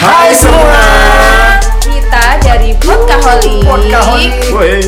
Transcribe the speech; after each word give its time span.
Hai 0.00 0.32
semua. 0.32 0.84
Kita 1.78 2.24
dari 2.40 2.72
Podkaholic. 2.74 3.60
Podkaholic. 3.62 4.32
Woi, 4.50 4.80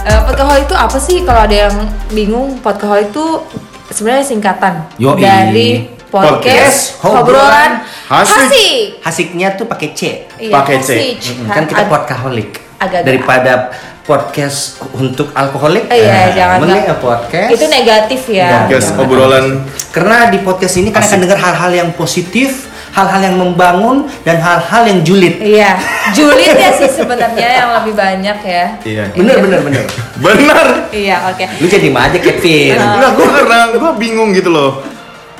Eh, 0.00 0.20
Podkaholic 0.24 0.64
itu 0.64 0.74
apa 0.74 0.96
sih? 0.96 1.20
Kalau 1.22 1.44
ada 1.44 1.56
yang 1.66 1.74
bingung, 2.10 2.56
Podkaholic 2.58 3.10
itu 3.10 3.44
sebenarnya 3.90 4.24
singkatan 4.24 4.74
Yoi. 4.96 5.20
dari 5.20 5.70
Podcast 6.08 6.96
podcast 6.96 7.04
obrolan 7.04 7.84
Hasik. 8.08 8.32
Hasik. 8.32 8.80
Hasiknya 9.02 9.48
tuh 9.54 9.68
pakai 9.68 9.92
C. 9.92 10.24
Iya, 10.38 10.52
Pakai 10.54 10.76
C. 10.80 10.88
Hasik. 10.90 11.16
Mm, 11.36 11.46
Kan 11.46 11.64
kita 11.66 11.82
Ag- 11.84 11.90
podkaholic. 11.90 12.50
agak-agak. 12.78 13.04
Daripada 13.04 13.52
podcast 14.02 14.60
untuk 14.94 15.28
alkoholik. 15.32 15.84
Eh, 15.86 16.00
Iya, 16.00 16.08
eh, 16.08 16.28
jangan. 16.32 16.58
Mending 16.64 16.86
ya 16.86 16.96
podcast. 16.96 17.50
Itu 17.52 17.64
negatif 17.68 18.20
ya. 18.26 18.48
podcast 18.64 18.86
Jangan. 18.88 19.04
obrolan 19.04 19.46
Karena 19.92 20.16
di 20.26 20.38
podcast 20.40 20.74
ini 20.76 20.88
kan 20.88 21.02
akan 21.02 21.18
dengar 21.20 21.36
hal-hal 21.38 21.70
yang 21.74 21.90
positif, 21.92 22.67
hal-hal 22.98 23.20
yang 23.30 23.36
membangun 23.38 24.10
dan 24.26 24.42
hal-hal 24.42 24.82
yang 24.90 25.00
julid. 25.06 25.38
Iya, 25.38 25.78
julid 26.10 26.54
ya 26.58 26.70
sih 26.82 26.90
sebenarnya 26.90 27.48
yang 27.62 27.70
lebih 27.78 27.94
banyak 27.94 28.38
ya. 28.42 28.66
Iya. 28.82 29.04
Bener 29.14 29.38
bener 29.38 29.60
bener. 29.62 29.84
benar. 30.18 30.66
Iya, 30.90 31.16
oke. 31.30 31.44
Lu 31.62 31.66
jadi 31.70 31.88
aja 31.94 32.18
Kevin. 32.18 32.74
Enggak, 32.74 33.10
gue 33.14 33.28
karena 33.30 33.58
gue 33.70 33.92
bingung 34.02 34.34
gitu 34.34 34.50
loh. 34.50 34.82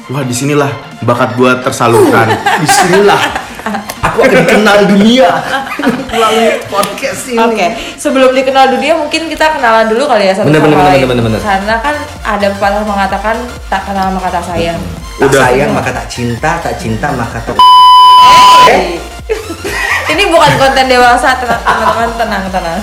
Wah 0.08 0.24
di 0.24 0.32
sinilah 0.32 0.70
bakat 1.02 1.34
gue 1.34 1.50
tersalurkan. 1.66 2.30
Bismillah. 2.62 3.50
Aku 3.98 4.22
akan 4.24 4.46
dikenal 4.46 4.78
dunia 4.88 5.28
melalui 6.14 6.62
podcast 6.70 7.28
ini. 7.28 7.42
Oke, 7.42 7.66
sebelum 7.98 8.30
dikenal 8.32 8.72
dunia 8.72 8.94
mungkin 8.96 9.26
kita 9.26 9.58
kenalan 9.58 9.90
dulu 9.90 10.06
kali 10.08 10.30
ya 10.30 10.34
satu 10.38 10.48
Bener, 10.48 10.62
sama 10.62 10.70
bener, 10.70 10.86
lain. 10.86 10.94
bener, 10.94 11.06
bener, 11.10 11.24
bener. 11.28 11.40
Karena 11.42 11.74
kan 11.82 11.94
ada 12.24 12.46
pepatah 12.54 12.84
mengatakan 12.86 13.36
tak 13.68 13.82
kenal 13.84 14.14
maka 14.14 14.28
tak 14.32 14.44
sayang. 14.48 14.80
Tak 15.18 15.34
Udah. 15.34 15.50
sayang 15.50 15.74
maka 15.74 15.90
tak 15.90 16.06
cinta, 16.06 16.62
tak 16.62 16.78
cinta 16.78 17.10
maka 17.10 17.42
tak 17.42 17.58
Ini 20.14 20.22
bukan 20.30 20.52
konten 20.62 20.86
dewasa, 20.86 21.34
tenang 21.42 21.58
teman-teman, 21.58 22.08
tenang 22.14 22.44
tenang. 22.48 22.78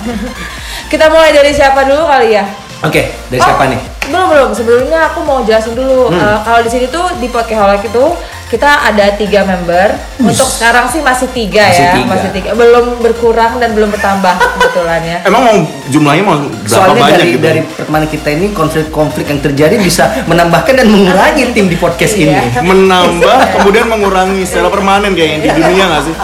Kita 0.92 1.08
mulai 1.08 1.32
dari 1.32 1.56
siapa 1.56 1.88
dulu 1.88 2.04
kali 2.04 2.36
ya? 2.36 2.44
Oke, 2.84 3.16
dari 3.32 3.40
Oh, 3.40 3.46
siapa 3.48 3.72
nih? 3.72 3.80
Belum 4.12 4.28
belum. 4.30 4.50
Sebelumnya 4.52 5.10
aku 5.10 5.24
mau 5.24 5.48
jelasin 5.48 5.80
dulu. 5.80 6.12
Hmm. 6.12 6.20
Eh, 6.20 6.38
kalau 6.44 6.60
di 6.60 6.70
sini 6.70 6.86
tuh 6.92 7.08
di 7.24 7.32
Podcast 7.32 7.88
itu 7.88 8.06
kita 8.46 8.70
ada 8.86 9.18
tiga 9.18 9.42
member. 9.42 9.98
Untuk 10.22 10.46
sekarang 10.48 10.86
sih 10.88 11.02
masih 11.02 11.28
tiga 11.34 11.66
Masih 11.66 11.82
ya, 11.82 11.94
tiga. 11.98 12.08
masih 12.08 12.30
tiga. 12.32 12.50
Belum 12.54 12.86
berkurang 13.02 13.58
dan 13.58 13.74
belum 13.74 13.90
bertambah 13.90 14.36
kebetulan 14.38 15.02
ya. 15.02 15.18
Emang 15.26 15.42
mau 15.44 15.58
jumlahnya 15.90 16.24
mau 16.24 16.38
berapa 16.38 16.70
Soalnya 16.70 17.02
banyak 17.02 17.18
dari 17.18 17.32
gitu? 17.32 17.44
dari 17.44 17.62
pertemanan 17.66 18.08
kita 18.08 18.28
ini 18.32 18.48
konflik-konflik 18.52 19.26
yang 19.28 19.42
terjadi 19.42 19.76
bisa 19.78 20.04
menambahkan 20.26 20.74
dan 20.78 20.88
mengurangi 20.88 21.44
tim 21.52 21.66
di 21.68 21.76
podcast 21.76 22.14
Iya. 22.14 22.42
ini. 22.46 22.62
Menambah 22.62 23.38
kemudian 23.60 23.86
mengurangi 23.90 24.46
secara 24.46 24.70
permanen 24.70 25.12
kayaknya 25.12 25.40
di 25.42 25.62
dunia 25.62 25.84
nggak 25.88 26.04
sih? 26.06 26.16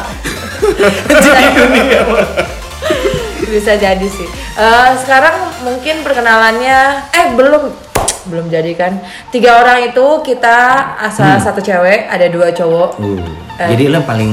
bisa 3.51 3.75
jadi 3.75 4.07
sih. 4.07 4.27
Eh, 4.55 4.89
sekarang 5.03 5.35
mungkin 5.63 6.07
perkenalannya, 6.07 6.79
eh 7.11 7.25
belum 7.35 7.80
belum 8.27 8.51
jadi 8.51 8.71
kan. 8.75 8.99
Tiga 9.29 9.61
orang 9.61 9.89
itu 9.89 10.05
kita 10.21 10.57
asal 10.99 11.25
Hmm. 11.25 11.41
satu 11.41 11.61
cewek, 11.63 12.05
ada 12.09 12.27
dua 12.27 12.51
cowok. 12.51 12.99
Uh. 12.99 13.21
Jadi 13.61 13.93
lo 13.93 14.01
yang 14.01 14.07
paling 14.09 14.31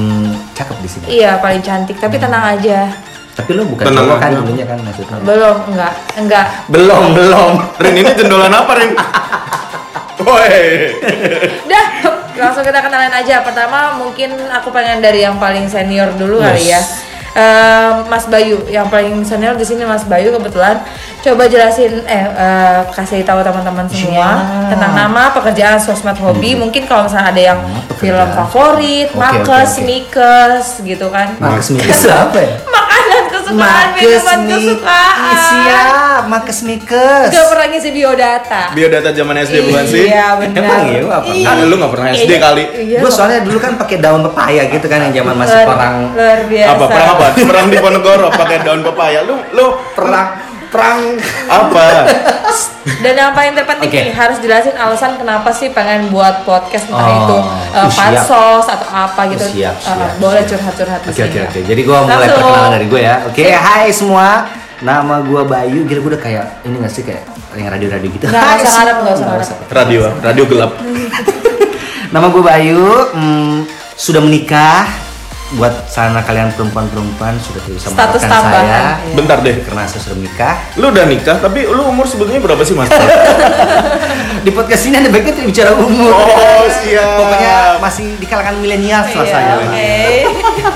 cakep 0.56 0.76
di 0.80 0.88
sini. 0.88 1.04
Iya 1.20 1.36
paling 1.38 1.60
cantik, 1.60 2.00
tapi 2.00 2.16
tenang 2.16 2.56
aja. 2.56 2.88
Tapi 3.36 3.50
lo 3.54 3.62
bukan 3.68 3.84
Tenang 3.86 4.04
cowok 4.08 4.16
kan 4.18 4.30
dulunya 4.34 4.64
kan 4.66 4.78
maksudnya. 4.82 5.16
Belum, 5.22 5.56
enggak, 5.70 5.94
enggak. 6.18 6.46
Belum, 6.72 7.02
belum. 7.14 7.52
Rin 7.78 7.94
ini 8.02 8.10
jendolan 8.16 8.50
apa 8.50 8.72
Rin? 8.74 8.90
Woi. 10.18 10.58
Dah, 11.70 11.86
langsung 12.34 12.64
kita 12.66 12.82
kenalin 12.82 13.14
aja. 13.14 13.40
Pertama 13.46 13.94
mungkin 13.96 14.34
aku 14.50 14.74
pengen 14.74 14.98
dari 14.98 15.22
yang 15.22 15.38
paling 15.38 15.70
senior 15.70 16.10
dulu 16.18 16.42
kali 16.42 16.74
ya. 16.74 16.80
Eh, 17.34 17.90
Mas 18.08 18.24
Bayu, 18.24 18.64
yang 18.66 18.88
paling 18.88 19.20
senior 19.22 19.54
di 19.54 19.62
sini 19.62 19.84
Mas 19.84 20.02
Bayu 20.02 20.32
kebetulan. 20.32 20.80
Coba 21.20 21.44
jelasin, 21.44 22.02
eh 22.08 22.24
eh, 22.24 22.80
kasih 22.90 23.22
tahu 23.22 23.44
teman-teman 23.44 23.84
semua 23.86 24.28
Siap. 24.42 24.70
tentang 24.74 24.92
nama, 24.96 25.22
pekerjaan, 25.30 25.78
sosmed, 25.78 26.16
hobi. 26.18 26.56
Mungkin 26.56 26.88
kalau 26.88 27.04
misalnya 27.06 27.28
ada 27.30 27.42
yang 27.54 27.60
Nama, 27.60 27.94
film 28.00 28.26
favorit, 28.32 29.08
Oke, 29.12 29.18
makes, 29.18 29.44
oke, 29.44 29.60
oke. 29.76 29.82
mikes, 29.84 30.66
gitu 30.82 31.06
kan. 31.10 31.34
Marcus 31.38 31.68
Mikes 31.74 32.06
apa 32.06 32.38
ya? 32.38 32.54
Kesukaan, 33.48 33.86
minuman 33.96 34.38
kesukaan. 34.44 35.36
Siap, 35.48 36.22
Marcus 36.28 36.60
Mikes. 36.68 37.32
Gak 37.32 37.46
pernah 37.48 37.66
ngisi 37.72 37.90
biodata. 37.96 38.62
Biodata 38.76 39.08
zaman 39.16 39.34
SD 39.40 39.56
bukan 39.64 39.84
sih? 39.88 40.04
Iya 40.04 40.36
benar. 40.36 40.60
Emang 40.60 40.82
iya, 40.84 41.00
apa? 41.08 41.30
Iya. 41.32 41.64
Lu 41.64 41.74
nggak 41.80 41.92
pernah 41.96 42.08
SD 42.12 42.28
Iya. 42.28 42.38
kali. 42.44 42.62
Iya. 42.76 42.98
Gue 43.00 43.10
soalnya 43.10 43.40
dulu 43.40 43.58
kan 43.58 43.72
pakai 43.80 43.96
daun 44.04 44.20
pepaya 44.28 44.62
gitu 44.68 44.86
kan 44.86 44.98
yang 45.08 45.12
zaman 45.24 45.34
masih 45.40 45.58
perang 45.64 45.96
luar 46.12 46.40
biasa. 46.44 46.68
Apa 46.76 46.84
perang 46.92 47.08
apa? 47.16 47.26
Perang 47.40 47.66
di 47.72 47.76
Ponegoro 47.80 48.28
pakai 48.28 48.56
daun 48.60 48.80
pepaya. 48.84 49.18
Lu 49.24 49.34
lu 49.56 49.66
perang 49.96 50.28
perang 50.68 51.16
apa? 51.46 51.84
Dan 53.02 53.14
yang 53.14 53.30
paling 53.30 53.52
terpenting 53.52 53.88
Oke. 53.88 54.00
nih 54.02 54.14
harus 54.14 54.36
jelasin 54.38 54.74
alasan 54.74 55.14
kenapa 55.14 55.48
sih 55.50 55.70
pengen 55.70 56.08
buat 56.08 56.42
podcast 56.42 56.88
entah 56.88 57.04
Oh, 57.04 57.16
itu 57.18 57.36
uh, 57.36 57.44
uh, 57.76 57.86
siap. 57.86 57.94
pansos 57.94 58.66
atau 58.66 58.88
apa 58.88 59.20
gitu. 59.30 59.44
Oh, 59.44 59.50
siap, 59.50 59.74
Uh, 59.78 59.84
siap, 59.86 60.10
boleh 60.18 60.42
siap. 60.42 60.50
curhat-curhat 60.56 61.00
di 61.00 61.08
Oke 61.08 61.22
oke 61.22 61.38
oke. 61.44 61.58
Jadi 61.62 61.80
gua 61.82 61.98
mulai 62.02 62.16
Langsung. 62.18 62.36
perkenalan 62.42 62.70
dari 62.72 62.86
gue 62.86 63.00
ya. 63.00 63.16
Oke, 63.24 63.44
hai 63.46 63.88
semua. 63.90 64.26
Nama 64.78 65.14
gua 65.20 65.42
Bayu. 65.42 65.84
Gila 65.84 66.00
gua 66.00 66.10
udah 66.12 66.22
kayak 66.22 66.44
ini 66.62 66.76
gak 66.78 66.92
sih 66.92 67.02
kayak 67.02 67.22
yang 67.50 67.68
radio-radio 67.68 68.08
gitu. 68.08 68.24
Nggak 68.24 68.44
usah 68.56 68.72
ngarep, 68.72 68.96
nggak 68.98 69.14
usah 69.14 69.26
ngarep. 69.26 69.48
Radio, 69.68 70.00
radio 70.20 70.44
gelap. 70.46 70.72
Nama 72.14 72.26
gue 72.26 72.40
Bayu, 72.40 72.82
hmm, 73.10 73.56
sudah 73.94 74.20
menikah. 74.20 75.07
Buat 75.48 75.88
sana 75.88 76.20
kalian 76.20 76.52
perempuan-perempuan 76.52 77.40
sudah 77.40 77.64
tidak 77.64 77.80
bisa 77.80 77.88
Status 77.88 78.20
mendapatkan 78.20 78.28
tambahan, 78.28 78.68
saya. 78.68 79.00
iya. 79.00 79.14
Bentar 79.16 79.38
deh. 79.40 79.56
Karena 79.64 79.82
saya 79.88 80.00
sudah 80.02 80.16
menikah. 80.16 80.54
Lu 80.76 80.92
udah 80.92 81.04
nikah, 81.04 81.36
tapi 81.40 81.64
lu 81.64 81.82
umur 81.82 82.04
sebetulnya 82.04 82.36
berapa 82.38 82.60
sih, 82.60 82.76
Mas? 82.76 82.92
Di 84.44 84.50
podcast 84.52 84.82
ini 84.84 84.96
ada 84.96 85.08
baiknya 85.08 85.32
tidak 85.32 85.48
bicara 85.48 85.70
umur. 85.72 86.12
Oh, 86.12 86.68
siap. 86.68 87.16
Pokoknya 87.16 87.54
masih 87.80 88.12
di 88.14 88.26
kalangan 88.28 88.60
milenial 88.60 89.02
Iya, 89.02 89.24
saya. 89.24 89.52
oke. 89.58 89.92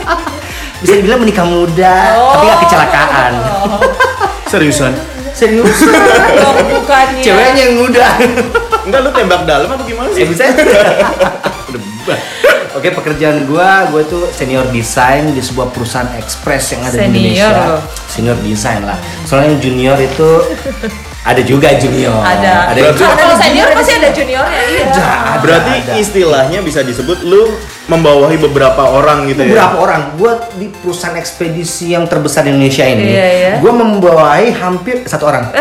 Bisa 0.83 0.93
dibilang 0.97 1.21
menikah 1.21 1.44
muda, 1.44 1.94
tapi 2.33 2.44
gak 2.44 2.60
kecelakaan. 2.65 3.33
Oh, 3.39 3.78
Seriusan? 4.50 4.97
Serius. 5.33 5.78
dong, 6.34 6.59
bukannya. 6.72 7.21
Ceweknya 7.21 7.62
yang 7.62 7.77
muda. 7.78 8.09
Enggak 8.83 9.00
lu 9.00 9.10
tembak 9.12 9.44
dalam 9.44 9.69
apa 9.69 9.84
gimana 9.84 10.09
Eh 10.10 10.27
sih? 10.27 10.49
Oke 12.72 12.88
pekerjaan 12.88 13.44
gua, 13.44 13.84
gue 13.87 14.00
tuh 14.03 14.25
senior 14.31 14.65
desain 14.69 15.28
di 15.28 15.38
sebuah 15.38 15.69
perusahaan 15.69 16.09
ekspres 16.16 16.72
yang 16.72 16.83
ada 16.83 16.97
di 16.97 17.05
Senior 17.05 17.12
Indonesia. 17.12 17.49
loh. 17.69 17.81
Senior 18.06 18.37
desain 18.41 18.81
lah. 18.81 18.97
Soalnya 19.22 19.49
yang 19.50 19.60
junior 19.60 19.99
itu 19.99 20.28
ada 21.31 21.43
juga 21.44 21.69
junior. 21.77 22.16
Ada. 22.19 22.72
Ada 22.72 22.81
Berarti- 22.83 23.05
Kalau 23.15 23.37
senior 23.37 23.69
pasti 23.71 23.93
ada 23.94 24.09
juniornya, 24.10 24.62
iya. 24.66 24.84
Ada, 24.88 25.09
Berarti 25.38 25.71
ada. 25.78 25.93
istilahnya 25.94 26.59
bisa 26.60 26.81
disebut 26.81 27.21
lu 27.22 27.44
membawahi 27.83 28.41
beberapa 28.41 28.89
orang 28.89 29.28
gitu 29.28 29.44
ya? 29.44 29.53
beberapa 29.53 29.77
orang. 29.78 30.00
Gue 30.16 30.33
di 30.56 30.72
perusahaan 30.72 31.15
ekspedisi 31.15 31.93
yang 31.93 32.09
terbesar 32.09 32.43
di 32.43 32.50
Indonesia 32.50 32.83
ini, 32.83 33.04
Iya, 33.06 33.27
iya. 33.28 33.53
gue 33.60 33.69
membawahi 33.71 34.49
hampir 34.54 35.04
satu 35.04 35.28
orang. 35.28 35.53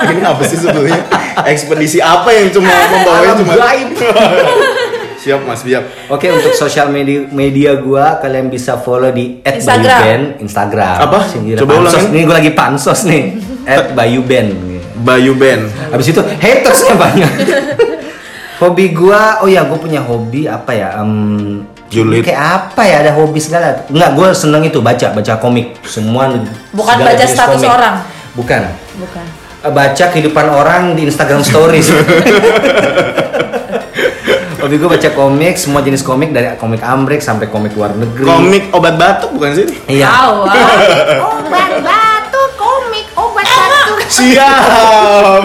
Ini 0.00 0.24
apa 0.24 0.40
sih 0.42 0.56
sebetulnya? 0.56 0.96
Ekspedisi 1.44 2.00
apa 2.00 2.32
yang 2.32 2.48
cuma 2.48 2.72
membawahi 2.72 3.36
cuma 3.36 3.52
gaib. 3.52 3.88
Siap 5.20 5.44
Mas, 5.44 5.60
siap. 5.60 5.84
Oke 6.08 6.32
untuk 6.32 6.56
sosial 6.56 6.88
media 6.88 7.28
media 7.28 7.76
gua 7.76 8.16
kalian 8.16 8.48
bisa 8.48 8.80
follow 8.80 9.12
di 9.12 9.44
Instagram. 9.44 10.40
Instagram. 10.40 10.96
Apa? 10.96 11.28
Singgir 11.28 11.60
Coba 11.60 11.76
pansos. 11.76 11.92
ulangin. 11.92 12.10
Nih 12.16 12.22
gue 12.24 12.36
lagi 12.40 12.52
pansos 12.56 13.00
nih. 13.04 13.22
@bayuben. 13.96 14.70
Bayu 15.00 15.32
Band. 15.36 15.68
Habis 15.92 16.12
itu 16.12 16.20
hatersnya 16.20 16.94
banyak. 16.96 17.32
hobi 18.60 18.92
gua, 18.92 19.40
oh 19.40 19.48
ya 19.48 19.64
gua 19.64 19.80
punya 19.80 20.00
hobi 20.04 20.44
apa 20.44 20.72
ya? 20.76 21.00
Em, 21.00 21.64
Julid. 21.88 22.22
Kayak 22.22 22.44
apa 22.72 22.82
ya? 22.84 22.96
Ada 23.04 23.12
hobi 23.16 23.40
segala. 23.40 23.88
Enggak, 23.88 24.10
gua 24.12 24.28
seneng 24.36 24.62
itu 24.68 24.78
baca, 24.84 25.16
baca 25.16 25.32
komik. 25.40 25.80
Semua 25.88 26.28
Bukan 26.76 26.96
baca 27.00 27.24
status 27.24 27.64
orang. 27.64 28.04
Bukan. 28.36 28.62
Bukan. 29.00 29.24
Baca 29.60 30.04
kehidupan 30.08 30.46
orang 30.48 30.96
di 30.96 31.08
Instagram 31.08 31.44
Stories. 31.44 31.88
Hobi 34.60 34.76
gue 34.76 34.90
baca 34.92 35.08
komik, 35.16 35.54
semua 35.56 35.80
jenis 35.80 36.04
komik 36.04 36.36
dari 36.36 36.52
komik 36.60 36.84
Amrik 36.84 37.24
sampai 37.24 37.48
komik 37.48 37.72
luar 37.72 37.96
negeri. 37.96 38.28
Komik 38.28 38.64
obat 38.76 39.00
batuk 39.00 39.32
bukan 39.32 39.56
sih? 39.56 39.66
Iya. 39.88 40.04
Ah. 40.04 40.44
Obat 41.40 41.72
batuk, 41.80 42.50
komik, 42.60 43.06
obat 43.16 43.46
batuk. 43.48 43.98
Siap. 44.20 45.42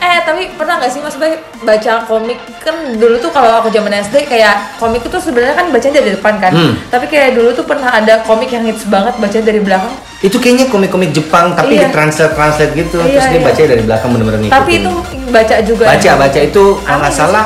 Eh 0.00 0.18
tapi 0.24 0.48
pernah 0.56 0.80
nggak 0.80 0.90
sih 0.90 0.98
Mas 0.98 1.14
Bay 1.14 1.36
baca 1.60 2.08
komik 2.08 2.40
kan 2.64 2.72
dulu 2.96 3.20
tuh 3.20 3.28
kalau 3.28 3.60
aku 3.60 3.68
zaman 3.68 3.92
SD 3.92 4.24
kayak 4.26 4.80
komik 4.80 5.04
itu 5.04 5.18
sebenarnya 5.20 5.54
kan 5.54 5.66
bacanya 5.70 6.00
dari 6.02 6.10
depan 6.16 6.34
kan. 6.40 6.50
Hmm. 6.50 6.72
Tapi 6.90 7.06
kayak 7.06 7.38
dulu 7.38 7.54
tuh 7.54 7.62
pernah 7.62 7.94
ada 7.94 8.24
komik 8.26 8.50
yang 8.50 8.66
hits 8.66 8.88
banget 8.88 9.14
bacanya 9.20 9.46
dari 9.46 9.60
belakang. 9.62 9.94
Itu 10.24 10.42
kayaknya 10.42 10.66
komik-komik 10.66 11.14
Jepang 11.14 11.54
tapi 11.54 11.78
Iya. 11.78 11.86
ditranslate 11.92 12.34
translate 12.34 12.72
gitu 12.74 12.98
Iya, 12.98 13.08
terus 13.14 13.26
dia 13.30 13.38
iya. 13.38 13.46
baca 13.46 13.60
dari 13.62 13.82
belakang 13.86 14.08
bener-bener 14.10 14.40
ngikutin. 14.42 14.58
Tapi 14.58 14.72
itu 14.74 14.92
baca 15.30 15.56
juga. 15.62 15.84
baca 15.86 16.10
baca 16.18 16.38
itu 16.42 16.64
kalau 16.82 16.98
nggak 16.98 17.14
salah 17.14 17.44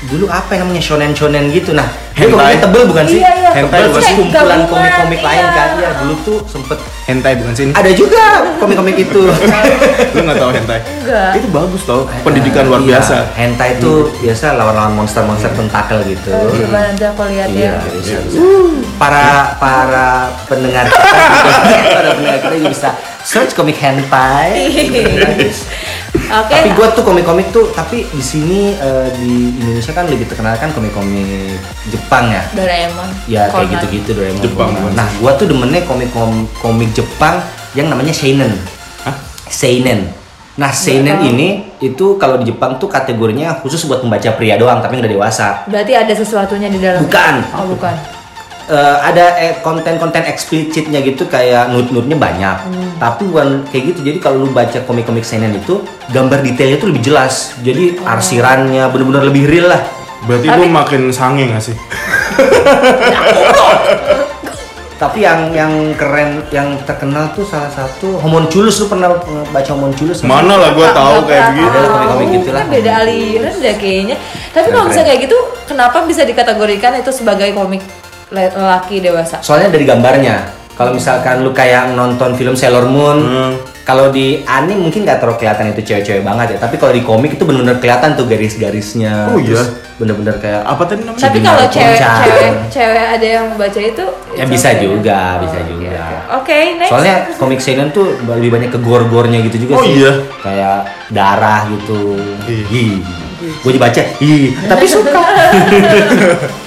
dulu 0.00 0.32
apa 0.32 0.56
yang 0.56 0.64
namanya 0.64 0.80
shonen 0.80 1.12
shonen 1.12 1.52
gitu 1.52 1.76
nah 1.76 1.84
Hentai. 2.16 2.56
tebel 2.56 2.88
bukan 2.88 3.04
sih 3.04 3.20
Iya, 3.20 3.32
iya. 3.32 3.50
hentai 3.52 3.80
terus 3.84 4.00
kayak 4.00 4.16
kumpulan 4.16 4.60
komik-komik 4.64 5.20
lain 5.20 5.40
iya. 5.40 5.52
kan 5.52 5.68
ya 5.76 5.90
dulu 6.00 6.14
tuh 6.20 6.38
sempet 6.48 6.78
hentai 7.04 7.32
bukan 7.36 7.52
sih 7.52 7.64
ada 7.72 7.90
juga 7.92 8.24
komik-komik 8.56 8.96
itu 8.96 9.22
Lu 10.10 10.26
nggak 10.26 10.42
tahu 10.42 10.50
hentai? 10.50 10.80
Enggak. 10.82 11.30
Itu 11.38 11.46
bagus 11.54 11.82
tau, 11.86 12.02
pendidikan 12.26 12.66
luar 12.66 12.82
Iya, 12.82 12.98
biasa. 12.98 13.16
hentai 13.38 13.78
itu 13.78 14.10
biasa 14.18 14.58
lawan-lawan 14.58 14.92
monster-monster 14.98 15.52
tentakel 15.54 16.02
gitu 16.02 16.28
Oh, 16.34 16.50
coba 16.50 16.78
nanti 16.90 17.04
aku 17.06 17.22
lihat 17.30 17.48
Iya, 17.52 17.78
ya. 17.78 17.94
bisa, 17.94 18.18
bisa. 18.26 18.38
Para 18.98 19.54
para 19.56 20.08
pendengar 20.50 20.90
kita, 20.90 21.06
para 21.96 22.08
pendengar 22.18 22.38
kita 22.42 22.54
juga 22.58 22.70
bisa 22.74 22.88
search 23.22 23.54
komik 23.54 23.78
hentai. 23.78 24.50
Oke. 26.10 26.54
Tapi 26.54 26.68
gue 26.74 26.86
tuh 26.94 27.02
komik-komik 27.06 27.50
tuh, 27.54 27.70
tapi 27.74 28.06
di 28.06 28.22
sini 28.22 28.74
eh, 28.74 29.08
di 29.14 29.54
Indonesia 29.62 29.90
kan 29.94 30.06
lebih 30.10 30.26
terkenal 30.26 30.58
kan 30.58 30.70
komik-komik 30.74 31.58
Jepang 31.90 32.30
ya. 32.30 32.42
Doraemon. 32.54 33.08
Ya 33.30 33.46
kayak 33.50 33.78
gitu-gitu 33.78 34.18
Doraemon. 34.18 34.42
Jepang? 34.42 34.70
Nah, 34.94 35.06
gua 35.22 35.34
tuh 35.38 35.50
demennya 35.50 35.82
komik 35.86 36.10
komik 36.58 36.90
Jepang 36.94 37.42
yang 37.78 37.90
namanya 37.90 38.14
seinen. 38.14 38.58
Hah? 39.06 39.14
Seinen. 39.50 40.10
Nah, 40.58 40.70
seinen 40.74 41.22
tahu. 41.22 41.30
ini 41.30 41.48
itu 41.78 42.18
kalau 42.18 42.42
di 42.42 42.50
Jepang 42.50 42.76
tuh 42.76 42.90
kategorinya 42.90 43.62
khusus 43.62 43.86
buat 43.86 44.02
pembaca 44.02 44.34
pria 44.34 44.58
doang, 44.58 44.82
tapi 44.82 44.98
nggak 44.98 45.14
dewasa. 45.14 45.64
Berarti 45.70 45.94
ada 45.94 46.12
sesuatunya 46.12 46.68
di 46.68 46.78
dalam. 46.82 47.06
Bukan. 47.06 47.34
Oh, 47.54 47.66
bukan. 47.70 48.19
Eh, 48.70 48.98
ada 49.02 49.34
eh, 49.42 49.58
konten-konten 49.66 50.22
eksplisitnya 50.22 51.02
gitu 51.02 51.26
kayak 51.26 51.74
nut-nutnya 51.74 52.14
banyak. 52.14 52.70
Tapi 53.02 53.26
bukan 53.26 53.66
kayak 53.66 53.84
gitu. 53.90 54.06
Jadi 54.06 54.18
kalau 54.22 54.46
lu 54.46 54.54
baca 54.54 54.78
komik-komik 54.86 55.26
seinen 55.26 55.58
itu 55.58 55.82
gambar 56.14 56.38
detailnya 56.38 56.78
tuh 56.78 56.94
lebih 56.94 57.02
jelas. 57.02 57.50
Jadi 57.66 57.98
arsirannya 57.98 58.86
bener-bener 58.94 59.26
lebih 59.26 59.50
real 59.50 59.74
lah. 59.74 59.82
Berarti 60.22 60.46
lu 60.54 60.70
makin 60.70 61.10
sange 61.10 61.50
gak 61.50 61.66
sih? 61.66 61.74
Tapi 65.02 65.24
yang 65.24 65.50
yang 65.50 65.96
keren, 65.98 66.44
yang 66.54 66.76
terkenal 66.86 67.32
tuh 67.34 67.42
salah 67.48 67.72
satu 67.72 68.20
Homunculus 68.22 68.84
lu 68.84 68.86
pernah 68.86 69.18
baca 69.50 69.70
Homunculus? 69.74 70.22
Mana 70.22 70.60
lah 70.60 70.76
gua 70.76 70.94
tahu 70.94 71.26
kayak 71.26 71.56
begitu. 71.56 71.74
Ada 71.74 71.88
komik-komik 71.90 72.28
gitu 72.38 72.48
lah. 72.54 72.62
Kan 72.62 72.68
beda 72.70 72.92
aliran 73.02 73.54
deh 73.58 73.74
kayaknya. 73.80 74.16
Tapi 74.54 74.66
kalau 74.70 74.86
bisa 74.92 75.02
kayak 75.02 75.26
gitu, 75.26 75.38
kenapa 75.66 76.06
bisa 76.06 76.22
dikategorikan 76.22 77.00
itu 77.00 77.10
sebagai 77.10 77.50
komik 77.56 77.82
lelaki 78.30 78.98
dewasa? 78.98 79.38
Soalnya 79.40 79.68
dari 79.68 79.84
gambarnya. 79.84 80.36
Kalau 80.72 80.96
misalkan 80.96 81.44
lu 81.44 81.52
kayak 81.52 81.92
nonton 81.92 82.32
film 82.32 82.56
Sailor 82.56 82.88
Moon, 82.88 83.18
Hmm. 83.20 83.52
kalau 83.82 84.08
di 84.08 84.40
anime 84.42 84.80
mungkin 84.80 85.04
nggak 85.04 85.20
terlalu 85.20 85.36
kelihatan 85.36 85.68
itu 85.68 85.84
cewek-cewek 85.84 86.24
banget 86.24 86.56
ya. 86.56 86.58
Tapi 86.58 86.74
kalau 86.74 86.96
di 86.96 87.02
komik 87.02 87.36
itu 87.36 87.44
benar-benar 87.44 87.76
kelihatan 87.76 88.16
tuh 88.16 88.24
garis-garisnya. 88.24 89.28
Oh 89.28 89.36
iya? 89.36 89.60
Terus 89.60 89.68
Bener-bener 90.00 90.32
kayak 90.40 90.64
Apa 90.64 90.88
tadi 90.88 91.04
namanya? 91.04 91.20
Tapi 91.20 91.38
kalau 91.38 91.60
naruh 91.60 91.68
cewek, 91.68 91.92
puncak. 91.92 92.14
cewek, 92.24 92.50
cewek 92.72 93.04
ada 93.12 93.26
yang 93.28 93.46
baca 93.52 93.80
itu, 93.82 94.04
Ya 94.32 94.44
bisa 94.48 94.68
okay. 94.70 94.80
juga, 94.80 95.18
bisa 95.36 95.58
oke, 95.58 95.68
juga. 95.68 95.92
oke. 95.92 96.16
Oke, 96.40 96.58
next. 96.80 96.88
Soalnya 96.88 97.14
komik 97.36 97.60
seinen 97.60 97.88
tuh 97.92 98.06
lebih 98.24 98.48
banyak 98.48 98.70
ke 98.72 98.80
gore-gornya 98.80 99.44
gitu 99.44 99.68
juga 99.68 99.76
Oh 99.76 99.84
sih. 99.84 100.00
iya? 100.00 100.12
Kayak 100.40 100.78
darah 101.12 101.68
gitu. 101.68 102.16
Ih. 102.48 103.04
Gue 103.60 103.72
dibaca, 103.72 104.00
ih, 104.16 104.56
tapi 104.64 104.88
suka. 104.88 105.20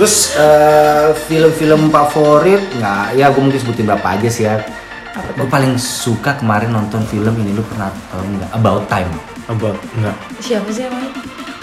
Terus 0.00 0.32
eh, 0.32 1.12
film-film 1.28 1.92
favorit 1.92 2.64
nggak? 2.80 3.20
Ya 3.20 3.28
gue 3.28 3.36
mungkin 3.44 3.60
sebutin 3.60 3.84
berapa 3.84 4.16
aja 4.16 4.32
sih 4.32 4.48
ya. 4.48 4.56
Gue 5.36 5.44
paling 5.44 5.76
suka 5.76 6.40
kemarin 6.40 6.72
nonton 6.72 7.04
film 7.04 7.36
ini 7.36 7.52
lu 7.52 7.60
pernah 7.68 7.92
tahu 8.08 8.24
nggak? 8.24 8.48
About 8.56 8.88
Time. 8.88 9.12
Apa? 9.44 9.76
Enggak. 10.00 10.16
Siapa 10.40 10.72
sih 10.72 10.88
yang 10.88 10.96
main? 10.96 11.12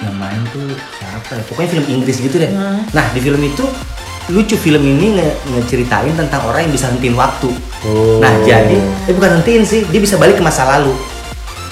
Yang 0.06 0.16
main 0.22 0.42
tuh 0.54 0.70
siapa 1.02 1.32
ya? 1.34 1.44
Pokoknya 1.50 1.70
film 1.82 1.86
Inggris 1.90 2.22
gitu 2.22 2.38
deh. 2.38 2.54
Nah 2.94 3.06
di 3.10 3.20
film 3.26 3.42
itu 3.42 3.66
lucu 4.30 4.54
film 4.54 4.86
ini 4.86 5.18
nge- 5.18 5.38
ngeceritain 5.58 6.14
tentang 6.14 6.46
orang 6.46 6.70
yang 6.70 6.74
bisa 6.78 6.94
hentiin 6.94 7.18
waktu. 7.18 7.50
Oh. 7.90 8.22
Nah 8.22 8.38
jadi, 8.46 8.78
eh 9.10 9.14
bukan 9.18 9.42
hentiin 9.42 9.66
sih, 9.66 9.82
dia 9.90 9.98
bisa 9.98 10.14
balik 10.14 10.38
ke 10.38 10.46
masa 10.46 10.62
lalu. 10.78 10.94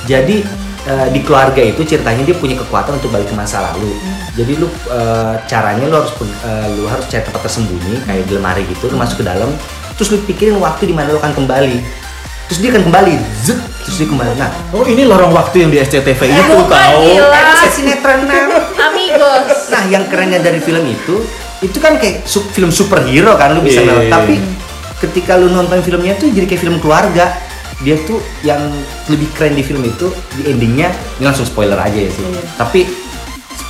Jadi 0.09 0.41
eh, 0.85 1.07
di 1.09 1.19
keluarga 1.21 1.59
itu 1.59 1.81
ceritanya 1.81 2.21
dia 2.21 2.33
punya 2.33 2.55
kekuatan 2.55 2.95
untuk 2.95 3.09
balik 3.09 3.25
ke 3.25 3.35
masa 3.35 3.61
lalu. 3.65 3.93
Jadi 4.33 4.53
lu 4.55 4.67
eh, 4.69 5.33
caranya 5.45 5.85
lu 5.85 5.95
harus 5.95 6.11
pun- 6.11 6.37
eh, 6.39 6.67
lu 6.71 6.85
harus 6.85 7.05
cari 7.05 7.21
tempat 7.21 7.41
tersembunyi 7.41 8.03
kayak 8.03 8.23
di 8.23 8.33
lemari 8.33 8.63
gitu, 8.65 8.87
lu 8.87 8.95
masuk 8.95 9.21
ke 9.21 9.25
dalam, 9.25 9.49
terus 9.93 10.09
lu 10.09 10.17
pikirin 10.23 10.57
waktu 10.57 10.85
di 10.85 10.93
mana 10.93 11.09
lu 11.09 11.17
akan 11.17 11.33
kembali. 11.33 12.05
Terus 12.45 12.61
dia 12.61 12.69
akan 12.69 12.85
kembali, 12.85 13.13
zet, 13.41 13.57
terus 13.81 13.95
dia 13.97 14.05
kembali. 14.05 14.37
Nah, 14.37 14.53
Oh 14.69 14.85
ini 14.85 15.01
lorong 15.01 15.33
waktu 15.33 15.65
yang 15.65 15.73
di 15.73 15.81
SCTV 15.81 16.21
Eh, 16.21 16.29
itu 16.29 16.53
bukan, 16.53 16.77
tahu. 16.77 17.01
gila. 17.03 17.41
itu 17.41 17.67
sinetron 17.73 18.19
nah. 18.29 18.45
Amigos. 18.85 19.57
Nah, 19.67 19.83
yang 19.89 20.05
kerennya 20.05 20.37
dari 20.39 20.61
film 20.61 20.85
itu, 20.85 21.25
itu 21.59 21.77
kan 21.79 21.97
kayak 21.97 22.21
su- 22.23 22.45
film 22.45 22.69
superhero 22.69 23.33
kan 23.33 23.49
lu 23.51 23.65
bisa 23.65 23.81
Iya, 23.81 23.89
nonton. 23.89 24.05
iya, 24.05 24.11
Tapi 24.13 24.33
iya. 24.37 24.53
ketika 25.01 25.33
lu 25.35 25.49
nonton 25.49 25.81
filmnya 25.81 26.13
tuh 26.15 26.29
jadi 26.29 26.45
kayak 26.45 26.61
film 26.61 26.77
keluarga. 26.77 27.33
Dia 27.83 27.99
tuh 28.07 28.23
yang 28.45 28.71
lebih 29.11 29.27
keren 29.35 29.57
di 29.57 29.63
film 29.65 29.83
itu 29.83 30.07
di 30.39 30.47
endingnya 30.47 30.93
ini 31.19 31.25
langsung 31.27 31.43
spoiler 31.43 31.75
aja 31.75 31.97
ya 31.97 32.07
sih. 32.07 32.23
Iya. 32.23 32.41
Tapi 32.55 32.79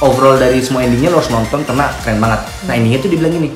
overall 0.03 0.37
dari 0.37 0.61
semua 0.61 0.85
endingnya 0.85 1.09
lo 1.09 1.17
harus 1.23 1.33
nonton 1.33 1.65
karena 1.65 1.89
keren 2.05 2.21
banget. 2.21 2.41
Nah 2.69 2.73
endingnya 2.77 2.99
tuh 3.01 3.09
dibilang 3.09 3.33
gini, 3.33 3.49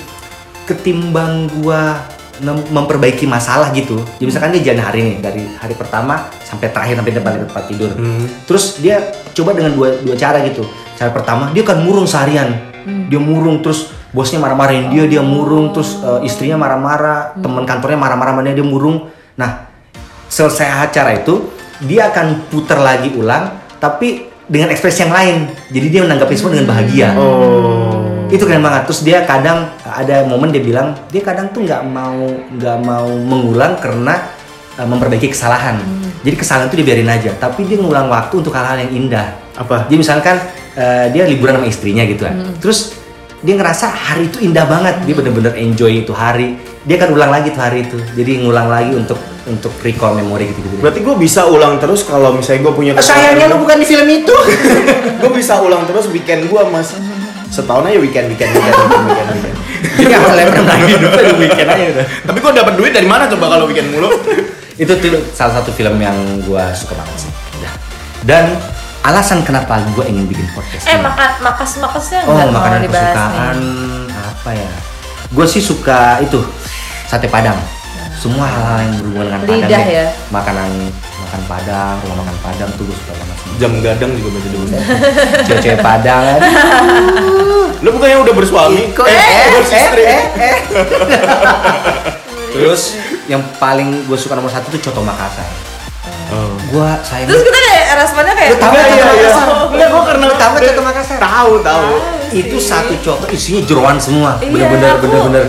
ketimbang 0.66 1.54
gua 1.62 2.02
mem- 2.42 2.66
memperbaiki 2.74 3.30
masalah 3.30 3.70
gitu. 3.78 4.02
Jadi 4.18 4.26
misalkan 4.26 4.50
dia 4.58 4.74
jalan 4.74 4.82
hari 4.82 5.00
nih 5.06 5.16
dari 5.22 5.44
hari 5.62 5.78
pertama 5.78 6.26
sampai 6.42 6.74
terakhir 6.74 6.98
sampai 6.98 7.14
depan 7.14 7.32
tempat 7.46 7.64
tidur. 7.70 7.94
Hmm. 7.94 8.26
Terus 8.50 8.82
dia 8.82 9.14
coba 9.38 9.54
dengan 9.54 9.78
dua 9.78 10.02
dua 10.02 10.18
cara 10.18 10.42
gitu. 10.50 10.66
Cara 10.98 11.14
pertama 11.14 11.54
dia 11.54 11.62
kan 11.62 11.78
murung 11.86 12.10
seharian. 12.10 12.58
Dia 12.90 13.22
murung 13.22 13.62
terus 13.62 13.94
bosnya 14.10 14.42
marah-marahin 14.42 14.90
dia, 14.90 15.06
dia 15.06 15.22
murung 15.22 15.70
terus 15.70 16.02
eh, 16.02 16.26
istrinya 16.26 16.58
marah-marah, 16.58 17.38
teman 17.38 17.62
kantornya 17.70 18.02
marah-marah 18.02 18.42
dia 18.50 18.66
murung. 18.66 19.06
Nah, 19.38 19.69
selesai 20.30 20.88
acara 20.88 21.18
itu 21.18 21.50
dia 21.84 22.14
akan 22.14 22.48
putar 22.48 22.78
lagi 22.80 23.12
ulang 23.18 23.58
tapi 23.82 24.30
dengan 24.50 24.74
ekspresi 24.74 25.06
yang 25.06 25.14
lain. 25.14 25.38
Jadi 25.70 25.88
dia 25.94 26.02
menanggapi 26.04 26.34
semua 26.34 26.58
dengan 26.58 26.74
bahagia. 26.74 27.14
Oh. 27.16 28.26
Itu 28.34 28.50
keren 28.50 28.66
banget. 28.66 28.90
Terus 28.90 29.02
dia 29.06 29.22
kadang 29.24 29.70
ada 29.86 30.26
momen 30.26 30.50
dia 30.50 30.62
bilang 30.62 30.98
dia 31.14 31.22
kadang 31.22 31.54
tuh 31.54 31.64
nggak 31.66 31.82
mau 31.86 32.18
nggak 32.58 32.78
mau 32.82 33.10
mengulang 33.14 33.78
karena 33.78 34.26
eh, 34.76 34.86
memperbaiki 34.86 35.30
kesalahan. 35.34 35.78
Jadi 36.26 36.36
kesalahan 36.36 36.68
itu 36.68 36.78
dibiarin 36.82 37.10
aja. 37.10 37.32
Tapi 37.38 37.70
dia 37.70 37.78
ngulang 37.78 38.10
waktu 38.10 38.42
untuk 38.42 38.52
hal-hal 38.58 38.82
yang 38.82 39.06
indah. 39.06 39.38
Apa? 39.56 39.86
Jadi 39.86 39.98
misalkan 40.02 40.36
eh, 40.74 41.14
dia 41.14 41.30
liburan 41.30 41.62
sama 41.62 41.68
istrinya 41.70 42.04
gitu 42.10 42.26
kan. 42.26 42.36
Terus 42.58 42.98
dia 43.40 43.56
ngerasa 43.56 43.86
hari 43.88 44.28
itu 44.28 44.44
indah 44.44 44.66
banget. 44.66 44.98
Dia 45.06 45.14
bener-bener 45.14 45.54
enjoy 45.56 46.04
itu 46.04 46.12
hari. 46.12 46.58
Dia 46.84 46.98
akan 46.98 47.10
ulang 47.16 47.32
lagi 47.32 47.54
tuh 47.54 47.62
hari 47.62 47.86
itu. 47.86 47.98
Jadi 48.18 48.44
ngulang 48.44 48.68
lagi 48.68 48.98
untuk 48.98 49.22
untuk 49.50 49.74
recall 49.80 50.14
memori 50.14 50.48
gitu-gitu. 50.48 50.78
Berarti 50.78 51.02
gue 51.02 51.16
bisa 51.18 51.44
ulang 51.44 51.76
terus 51.76 52.06
kalau 52.06 52.32
misalnya 52.32 52.64
gue 52.64 52.74
punya 52.74 52.92
Sayangnya 52.96 53.50
lu 53.50 53.60
bukan 53.60 53.78
di 53.78 53.86
film 53.86 54.06
itu. 54.08 54.36
gue 55.22 55.32
bisa 55.34 55.58
ulang 55.58 55.84
terus 55.84 56.06
weekend 56.08 56.46
gue 56.46 56.62
mas 56.70 56.94
setahun 57.50 57.82
aja 57.84 57.98
weekend 57.98 58.30
weekend 58.30 58.54
weekend 58.54 58.78
weekend 58.78 59.04
weekend, 59.04 59.28
weekend. 59.34 59.58
Jadi 59.98 60.14
awalnya 60.14 60.46
pernah 60.48 60.76
hidup 60.78 61.12
di 61.12 61.34
weekend 61.40 61.68
aja 61.68 61.86
udah. 61.90 62.06
tapi 62.24 62.38
gue 62.40 62.52
dapat 62.54 62.74
duit 62.78 62.92
dari 62.94 63.04
mana 63.04 63.26
coba 63.26 63.46
kalau 63.50 63.66
weekend 63.66 63.90
mulu 63.90 64.06
itu 64.82 64.94
tuh 64.94 65.12
salah 65.34 65.58
satu 65.58 65.74
film 65.74 65.98
yang 65.98 66.14
gua 66.46 66.70
suka 66.72 66.94
banget 66.94 67.26
sih 67.26 67.32
Udah. 67.58 67.74
dan 68.24 68.46
alasan 69.02 69.42
kenapa 69.42 69.82
gua 69.92 70.06
ingin 70.06 70.24
bikin 70.24 70.46
podcast 70.54 70.86
Eh, 70.86 70.94
ini. 70.94 71.02
makan 71.02 71.30
makas-makasnya 71.42 72.20
oh 72.24 72.32
nggak 72.32 72.48
makanan 72.50 72.80
kesukaan 72.86 73.58
nih. 73.58 74.14
apa 74.14 74.52
ya 74.54 74.72
gue 75.28 75.46
sih 75.46 75.60
suka 75.60 76.22
itu 76.22 76.40
sate 77.04 77.26
padang 77.26 77.58
semua 78.20 78.46
hal-hal 78.46 78.80
yang 78.82 78.94
berhubungan 78.98 79.26
dengan 79.26 79.42
padang 79.42 79.60
Lidah 79.64 79.80
deh. 79.82 79.96
ya? 79.96 80.08
makanan 80.30 80.70
makan 81.18 81.42
padang 81.46 81.96
rumah 82.02 82.18
makan 82.20 82.38
padang 82.42 82.70
tuh 82.76 82.84
gue 82.84 82.98
suka 82.98 83.14
banget 83.16 83.38
jam 83.56 83.72
gadang 83.80 84.12
juga 84.14 84.30
baca 84.30 84.50
dulu 84.50 84.66
cewek-cewek 85.48 85.80
padang. 85.80 86.24
Kan 86.26 86.42
lu 87.80 87.90
bukannya 87.92 88.18
udah 88.20 88.34
bersuami? 88.34 88.82
Kok- 88.92 89.04
eh, 89.06 89.16
eh, 89.16 89.48
bersistri 89.54 90.04
eh, 90.04 90.12
eh, 90.12 90.24
eh. 90.42 90.58
terus 92.54 92.82
yang 93.26 93.40
paling 93.56 94.04
gue 94.04 94.18
suka 94.18 94.34
nomor 94.34 94.50
satu 94.50 94.68
tuh 94.70 94.82
coto 94.82 95.02
Makassar. 95.02 95.48
Oh. 96.30 96.54
gue 96.62 96.90
sayang 97.02 97.26
Terus 97.26 97.42
kita 97.42 97.58
kayak 97.60 97.86
responnya 97.98 98.34
kayak? 98.34 98.50
Lu 98.50 98.58
tahu 98.60 98.70
Iya, 98.72 98.84
coto 98.86 98.94
iya, 98.94 99.12
iya. 99.18 99.34
Iya, 99.72 99.88
gua 99.90 100.04
karena 100.06 100.24
Lu 100.24 100.36
tahu 100.36 100.52
coto 100.58 100.82
Makassar? 100.84 101.18
Tahu 101.20 101.52
tahu. 101.60 101.88
Itu 102.32 102.58
satu 102.60 102.94
coto 103.00 103.26
isinya 103.30 103.62
jeroan 103.64 103.98
semua. 103.98 104.38
Iya, 104.38 104.50
bener-bener 104.70 104.94
bener-bener 105.00 105.44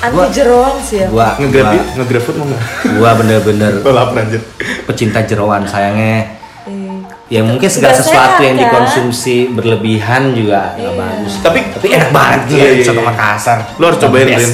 anti 0.00 0.14
Gua- 0.14 0.30
jeroan 0.30 0.74
sih 0.78 0.96
ya. 1.00 1.08
gua 1.08 1.34
ngegrab 1.36 1.66
gua, 1.68 1.82
ngegrab 1.96 2.22
food 2.22 2.36
mau 2.36 2.46
nggak? 2.46 2.62
gua 2.94 3.10
bener-bener 3.14 3.72
anjir. 4.18 4.42
pecinta 4.84 5.20
jeroan 5.22 5.62
sayangnya. 5.64 6.38
Iya. 6.64 6.94
ya 7.28 7.40
mungkin 7.42 7.66
segala 7.66 7.92
Nggak 7.92 8.00
sesuatu 8.02 8.14
sehat, 8.34 8.40
yang 8.40 8.54
kan? 8.54 8.62
dikonsumsi 8.64 9.36
berlebihan 9.50 10.22
juga 10.32 10.72
nggak 10.74 10.94
bagus. 10.94 11.32
Tapi- 11.40 11.66
tapi 11.72 11.86
enak 11.90 12.10
banget 12.10 12.40
Iya, 12.48 12.56
ya 12.56 12.70
iya, 12.74 12.84
iya. 12.86 13.02
Makassar. 13.02 13.58
Lu 13.74 13.84
harus 13.84 13.98
cobain. 13.98 14.26
Rin. 14.28 14.52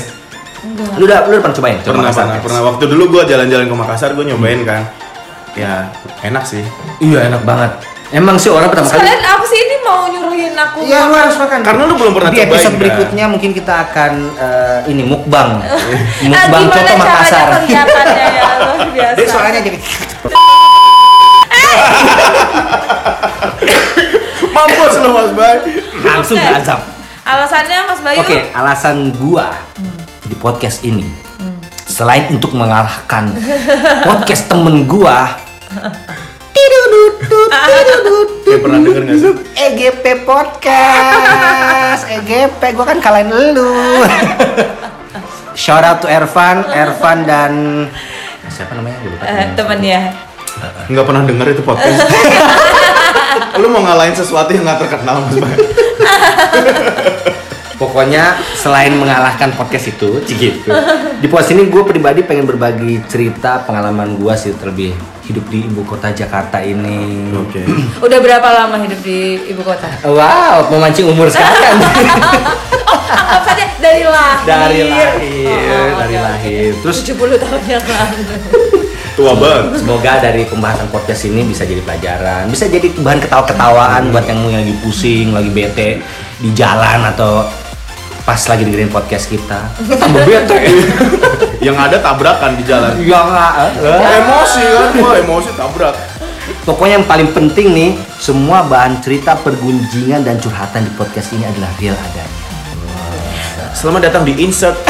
lu 0.94 1.04
udah 1.04 1.18
lu 1.24 1.32
udah 1.32 1.42
pernah 1.42 1.54
cobain? 1.54 1.76
Pernah 1.78 2.00
Makassar 2.00 2.24
pernah 2.24 2.40
pernah. 2.40 2.60
Waktu 2.64 2.84
dulu 2.88 3.04
gue 3.10 3.22
jalan-jalan 3.26 3.64
ke 3.64 3.76
Makassar 3.76 4.10
gue 4.12 4.24
nyobain 4.24 4.60
kan. 4.62 4.82
Ya 5.54 5.92
enak 6.20 6.42
sih. 6.42 6.64
Iya 6.98 7.28
enak 7.28 7.42
banget. 7.42 7.70
Emang 8.10 8.34
sih 8.36 8.48
orang 8.48 8.68
pertama 8.68 8.86
kali 8.88 9.00
Kalian 9.00 9.22
apa 9.22 9.44
sih 9.44 9.58
ini 9.60 9.73
mau 9.94 10.06
nyuruhin 10.06 10.52
aku 10.52 10.78
Iya, 10.82 11.06
lu 11.06 11.14
harus 11.14 11.36
makan. 11.36 11.58
Karena 11.60 11.82
lu 11.84 11.94
belum 11.94 12.12
pernah 12.12 12.30
Di 12.30 12.40
episode 12.40 12.50
cobain, 12.50 12.66
kan? 12.66 12.80
berikutnya 12.80 13.24
mungkin 13.26 13.50
kita 13.52 13.74
akan 13.84 14.12
eh, 14.34 14.78
ini 14.88 15.02
mukbang. 15.02 15.62
Eh, 15.62 16.00
mukbang 16.28 16.62
gimana 16.64 16.82
coto 16.82 16.94
Makassar. 16.96 17.46
caranya 17.46 17.60
kelihataannya 17.62 18.26
ya 18.28 18.42
luar 18.60 18.88
biasa 18.90 19.16
Dia 19.16 19.26
suaranya 19.28 19.60
jadi 19.60 19.78
Mampus 24.54 24.94
lu 24.96 25.08
Mas 25.10 25.30
Bay. 25.32 25.56
langsung 26.00 26.36
Oke. 26.36 26.46
berazam. 26.46 26.80
alasannya 27.24 27.78
Mas 27.88 28.00
Bayu 28.00 28.18
Oke, 28.20 28.38
alasan 28.52 28.96
gua 29.16 29.48
di 30.22 30.36
podcast 30.36 30.84
ini 30.84 31.08
selain 31.84 32.28
untuk 32.28 32.52
mengalahkan 32.52 33.32
podcast 34.04 34.44
temen 34.46 34.84
gua 34.84 35.32
Kayak 38.44 38.60
pernah 38.62 38.78
denger 38.82 39.02
gak 39.08 39.16
sih? 39.18 39.32
EGP 39.54 40.04
podcast 40.28 42.02
EGP 42.06 42.62
gua 42.74 42.86
kan 42.86 42.98
kalahin 43.02 43.30
lu 43.30 43.74
shout 45.54 45.84
out 45.86 46.00
to 46.02 46.08
Ervan 46.10 46.64
Ervan 46.70 47.18
dan 47.26 47.52
siapa 48.50 48.74
namanya 48.78 48.96
namanya. 49.02 49.18
temennya 49.58 50.00
Nggak 50.88 51.04
pernah 51.04 51.22
denger 51.26 51.46
itu 51.50 51.62
podcast. 51.66 52.06
lu 53.60 53.66
mau 53.68 53.82
ngalahin 53.82 54.14
sesuatu 54.14 54.54
yang 54.54 54.62
gak 54.64 54.86
terkenal 54.86 55.18
Mas. 55.26 55.34
Pokoknya 57.74 58.34
selain 58.54 58.94
mengalahkan 58.94 59.50
podcast 59.52 59.90
itu, 59.90 60.22
gitu. 60.30 60.70
Di 61.18 61.26
podcast 61.26 61.52
ini 61.52 61.66
gue 61.66 61.82
pribadi 61.82 62.22
pengen 62.22 62.46
berbagi 62.46 63.02
cerita 63.04 63.62
pengalaman 63.62 64.14
gue 64.14 64.34
sih 64.34 64.54
terlebih 64.54 64.94
hidup 65.24 65.42
di 65.48 65.64
ibu 65.64 65.82
kota 65.82 66.14
Jakarta 66.14 66.62
ini. 66.62 67.26
Oke. 67.34 67.66
udah 68.06 68.18
berapa 68.20 68.48
lama 68.48 68.76
hidup 68.78 69.00
di 69.02 69.50
ibu 69.50 69.62
kota 69.64 69.90
Wow, 70.06 70.70
memancing 70.70 71.10
umur 71.10 71.26
sekarang. 71.26 71.82
anggap 73.14 73.42
saja 73.46 73.64
dari 73.80 74.02
lahir 74.04 74.44
dari 74.46 74.80
lahir, 74.84 75.10
Oh, 75.48 75.98
dari 75.98 76.14
oke, 76.14 76.18
oke. 76.18 76.18
lahir. 76.20 76.70
Terus 76.82 76.98
70 77.02 77.42
tahun 77.42 77.62
yang 77.66 77.84
lalu 77.84 78.22
Tua 79.16 79.30
banget. 79.38 79.78
semoga 79.78 80.12
dari 80.18 80.42
pembahasan 80.42 80.90
podcast 80.90 81.22
ini 81.30 81.46
bisa 81.46 81.62
jadi 81.62 81.78
pelajaran, 81.86 82.50
bisa 82.50 82.66
jadi 82.66 82.90
bahan 82.98 83.22
ketawa-ketawaan 83.22 84.10
buat 84.10 84.26
yang 84.26 84.42
lagi 84.42 84.74
pusing, 84.82 85.30
lagi 85.30 85.54
bete 85.54 86.02
di 86.42 86.50
jalan 86.50 87.06
atau 87.14 87.46
pas 88.24 88.40
lagi 88.48 88.64
dengerin 88.64 88.88
podcast 88.88 89.28
kita. 89.28 89.68
Tambah 90.00 90.24
bete. 90.24 90.56
yang 91.66 91.76
ada 91.76 92.00
tabrakan 92.00 92.56
di 92.56 92.64
jalan. 92.64 92.96
Ya 93.04 93.20
nggak. 93.20 93.52
Emosi 94.24 94.64
kan, 94.64 94.90
wah 95.00 95.14
emosi 95.20 95.50
tabrak. 95.56 95.94
Pokoknya 96.64 97.00
yang 97.00 97.08
paling 97.08 97.32
penting 97.32 97.72
nih, 97.72 97.90
semua 98.20 98.64
bahan 98.68 99.00
cerita, 99.00 99.36
pergunjingan 99.40 100.24
dan 100.24 100.36
curhatan 100.40 100.84
di 100.84 100.92
podcast 100.96 101.32
ini 101.32 101.44
adalah 101.44 101.72
real 101.80 101.96
adanya. 101.96 102.32
Selamat 103.72 104.08
datang 104.12 104.28
di 104.28 104.32
Insert. 104.44 104.76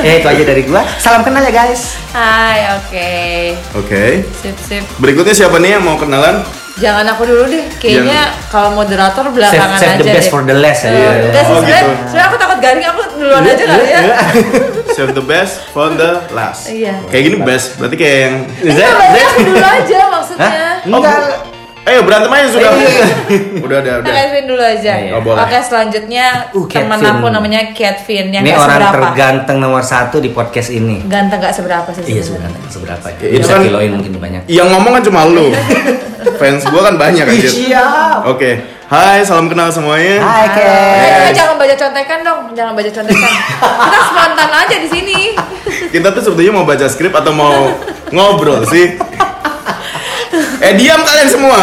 ya 0.00 0.12
itu 0.16 0.28
aja 0.28 0.42
dari 0.44 0.62
gua. 0.62 0.82
Salam 0.96 1.22
kenal 1.22 1.42
ya 1.42 1.52
guys. 1.52 1.96
Hai 2.10 2.74
oke 2.74 3.10
Oke. 3.76 4.04
sip 4.34 4.56
sip 4.58 4.84
Berikutnya 4.96 5.32
siapa 5.32 5.56
nih 5.56 5.76
yang 5.76 5.82
mau 5.82 5.96
kenalan? 5.96 6.42
jangan 6.72 7.04
aku 7.06 7.28
dulu 7.28 7.44
deh 7.46 7.68
kayaknya 7.76 8.32
kalau 8.48 8.72
moderator 8.72 9.28
belakangan 9.28 9.76
Save- 9.76 9.92
save 9.92 9.92
aja 9.92 10.00
the 10.00 10.08
best 10.10 10.24
deh. 10.24 10.32
for 10.32 10.42
the 10.42 10.56
last 10.56 10.82
ya. 10.82 10.88
Udah 10.88 11.04
sih, 11.38 11.52
Oh, 11.52 11.60
sebenarnya 11.60 11.82
gitu. 11.84 11.92
sebenarnya 12.02 12.24
aku 12.24 12.36
takut 12.38 12.58
garing 12.58 12.86
aku 12.86 13.00
duluan 13.14 13.42
aja 13.44 13.64
kali 13.66 13.86
ya 13.86 14.00
Save 14.96 15.12
the 15.12 15.20
best 15.22 15.54
for 15.68 15.88
the 15.90 16.10
last. 16.30 16.62
Iya. 16.66 16.96
Kayak 17.06 17.22
gini 17.22 17.36
best, 17.38 17.76
berarti 17.76 17.94
kayak 17.94 18.18
yang 18.18 18.34
Enggak, 18.62 18.88
berarti 18.88 19.20
aku 19.22 19.40
dulu 19.44 19.62
aja 19.62 19.98
maksudnya 20.10 20.48
Hah? 20.48 20.74
Enggak. 20.82 21.20
Eh 21.82 21.98
berantem 21.98 22.30
aja 22.30 22.46
sudah. 22.48 22.70
udah, 23.66 23.76
udah, 23.76 23.92
Nah, 23.92 24.00
udah. 24.00 24.12
Kevin 24.12 24.44
dulu 24.46 24.62
aja. 24.62 24.92
Iya, 24.92 24.96
iya. 25.02 25.12
Oh, 25.12 25.20
boleh. 25.20 25.42
Oke, 25.42 25.58
selanjutnya 25.60 26.26
Uh, 26.52 26.64
teman 26.64 26.94
Kevin. 26.96 27.10
aku 27.12 27.26
namanya 27.28 27.60
Katvin 27.72 28.26
yang 28.30 28.40
Ini 28.40 28.50
gak 28.50 28.60
orang 28.60 28.70
seberapa. 28.78 28.94
terganteng 28.94 29.56
nomor 29.58 29.82
satu 29.82 30.16
di 30.16 30.30
podcast 30.30 30.70
ini. 30.70 31.02
Ganteng 31.04 31.38
gak 31.38 31.50
seberapa 31.50 31.90
sih 31.90 32.06
Iya 32.08 32.22
sebenarnya. 32.22 32.62
sebenarnya 32.62 32.70
seberapa? 32.70 33.06
Ya, 33.18 33.28
itu 33.28 33.42
bisa 33.42 33.52
kan- 33.52 33.66
kiloin 33.66 33.90
mungkin 33.92 34.12
banyak. 34.16 34.42
Yang 34.46 34.68
ngomong 34.70 34.92
kan 34.92 35.02
cuma 35.02 35.20
lu. 35.24 35.46
Fans 36.38 36.62
gua 36.64 36.80
kan 36.84 36.94
banyak 36.96 37.26
aja. 37.26 37.48
Siap. 37.50 38.18
Oke. 38.28 38.50
Hai, 38.86 39.24
salam 39.24 39.48
kenal 39.48 39.66
semuanya. 39.68 40.20
Hai 40.20 40.46
Ken. 40.52 41.26
eh, 41.26 41.32
jangan 41.32 41.56
baca 41.56 41.74
contekan 41.74 42.18
dong, 42.20 42.40
jangan 42.52 42.72
baca 42.72 42.90
contekan. 42.92 43.32
Kita 43.58 43.98
spontan 44.06 44.50
aja 44.52 44.76
di 44.76 44.86
sini. 44.86 45.18
Kita 45.90 46.12
tuh 46.12 46.22
sebetulnya 46.22 46.52
mau 46.52 46.62
baca 46.62 46.86
skrip 46.86 47.10
atau 47.10 47.32
mau 47.32 47.72
ngobrol 48.08 48.62
sih? 48.64 48.94
Eh 50.62 50.72
diam 50.78 51.02
kalian 51.02 51.28
semua. 51.28 51.60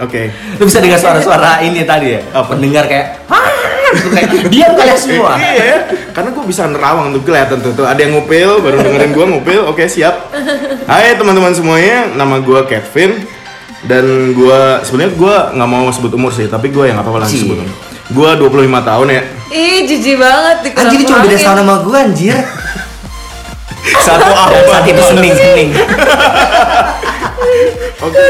Oke. 0.00 0.30
Lu 0.56 0.64
bisa 0.64 0.78
dengar 0.80 0.96
suara-suara 0.96 1.60
ini 1.60 1.82
tadi 1.84 2.14
ya? 2.16 2.20
Apa? 2.32 2.56
Pendengar 2.56 2.86
kayak 2.86 3.26
"Hah?" 3.26 3.50
Gitu 3.90 4.08
kayak 4.14 4.28
diam 4.48 4.72
kalian 4.78 4.98
semua. 4.98 5.34
Iya, 5.50 5.90
karena 6.14 6.30
gue 6.30 6.44
bisa 6.46 6.62
nerawang 6.70 7.10
tuh 7.10 7.26
kelihatan 7.26 7.58
tuh, 7.58 7.74
tuh 7.74 7.86
ada 7.90 7.98
yang 7.98 8.14
ngupil, 8.14 8.62
baru 8.62 8.86
dengerin 8.86 9.10
gue 9.10 9.24
ngupil, 9.34 9.60
oke 9.66 9.82
siap. 9.90 10.30
Hai 10.86 11.18
teman-teman 11.18 11.50
semuanya, 11.50 12.06
nama 12.14 12.38
gue 12.38 12.60
Kevin 12.70 13.26
dan 13.90 14.04
gue 14.30 14.60
sebenarnya 14.86 15.12
gue 15.18 15.34
nggak 15.58 15.68
mau 15.68 15.90
sebut 15.90 16.12
umur 16.14 16.30
sih, 16.30 16.46
tapi 16.46 16.70
gue 16.70 16.86
yang 16.86 17.02
nggak 17.02 17.06
apa-apa 17.10 17.26
langsung 17.26 17.42
sebut 17.50 17.58
umur. 17.66 17.74
Gue 18.10 18.30
25 18.38 18.90
tahun 18.90 19.06
ya, 19.10 19.22
Ih, 19.50 19.78
jijik 19.86 20.16
banget 20.22 20.56
Anjir 20.78 20.98
cuma 21.06 21.26
beda 21.26 21.34
tahun 21.34 21.58
sama 21.62 21.74
gua 21.82 21.98
anjir. 22.06 22.38
satu 24.06 24.30
abad. 24.30 24.70
saat 24.70 24.84
itu 24.86 25.02
sening-sening. 25.02 25.70
Oke. 28.00 28.24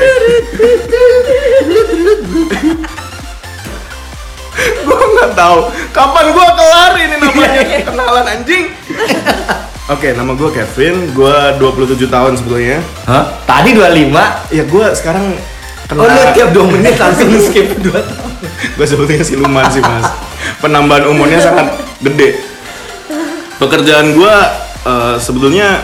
gue 4.61 5.01
nggak 5.17 5.31
tahu 5.33 5.59
kapan 5.95 6.25
gue 6.37 6.47
kelar 6.59 6.93
ini 7.01 7.17
namanya 7.17 7.63
kenalan 7.87 8.27
anjing. 8.29 8.65
Oke, 9.91 10.15
nama 10.15 10.39
gue 10.39 10.51
Kevin, 10.55 11.11
gue 11.11 11.37
27 11.59 12.07
tahun 12.07 12.33
sebetulnya. 12.39 12.79
Hah? 13.11 13.43
Tadi 13.43 13.75
25? 13.75 14.55
Ya 14.55 14.63
gue 14.63 14.87
sekarang 14.95 15.35
Oh 15.91 16.07
lu 16.07 16.23
tiap 16.39 16.55
2 16.55 16.71
menit 16.71 16.95
langsung 17.03 17.27
skip 17.43 17.75
2 17.83 17.91
tahun. 17.91 18.31
gue 18.79 18.87
sebetulnya 18.87 19.27
siluman 19.27 19.67
sih 19.75 19.83
mas 19.83 20.07
penambahan 20.63 21.11
umurnya 21.11 21.43
sangat 21.43 21.67
gede 21.99 22.39
pekerjaan 23.59 24.15
gue 24.15 24.35
eh, 24.87 25.17
sebetulnya 25.19 25.83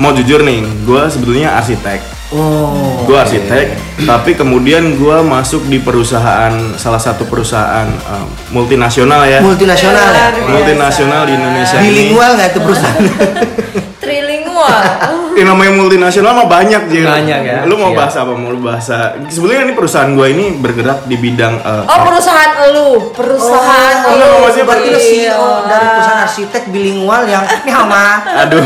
mau 0.00 0.16
jujur 0.16 0.40
nih 0.40 0.64
gue 0.88 1.02
sebetulnya 1.12 1.52
arsitek 1.60 2.00
Oh. 2.32 3.04
gue 3.04 3.12
arsitek 3.14 3.66
tapi 4.02 4.32
kemudian 4.32 4.96
gue 4.96 5.16
masuk 5.20 5.68
di 5.68 5.76
perusahaan 5.76 6.48
salah 6.74 6.96
satu 6.96 7.24
perusahaan 7.24 7.84
eh, 7.84 8.24
multinasional 8.48 9.22
ya 9.22 9.38
Multinasional 9.38 10.06
ya? 10.08 10.26
Biasa. 10.32 10.48
multinasional 10.48 11.22
di 11.24 11.32
Indonesia 11.34 11.76
ini 11.76 11.86
Bilingual 11.86 12.30
nggak 12.34 12.48
itu 12.48 12.60
perusahaan? 12.60 13.02
Trilingual. 14.02 14.82
Ini 15.32 15.48
namanya 15.48 15.72
multinasional 15.72 16.34
mah 16.34 16.44
banyak 16.44 16.82
Jir. 16.86 17.08
Banyak 17.08 17.40
ya, 17.40 17.58
Lu 17.64 17.80
mau 17.80 17.88
siap. 17.88 18.04
bahas 18.04 18.14
apa? 18.14 18.32
Mau 18.34 18.52
lu 18.52 18.60
bahasa? 18.60 19.16
Sebetulnya 19.24 19.64
ini 19.64 19.72
perusahaan 19.72 20.12
gue 20.12 20.26
ini 20.28 20.44
bergerak 20.54 21.06
di 21.06 21.16
bidang 21.16 21.56
eh, 21.56 21.82
Oh, 21.86 21.98
perusahaan 22.04 22.52
elu, 22.60 23.08
perusahaan 23.10 23.94
Oh, 24.04 24.44
maksudnya 24.44 24.66
berarti 24.66 24.88
lu 24.88 24.92
Iya. 24.92 25.08
CEO 25.32 25.48
dari 25.64 25.86
perusahaan 25.88 26.20
arsitek 26.20 26.62
bilingual 26.68 27.22
yang 27.24 27.44
ini 27.48 27.70
sama. 27.70 28.04
Aduh, 28.44 28.64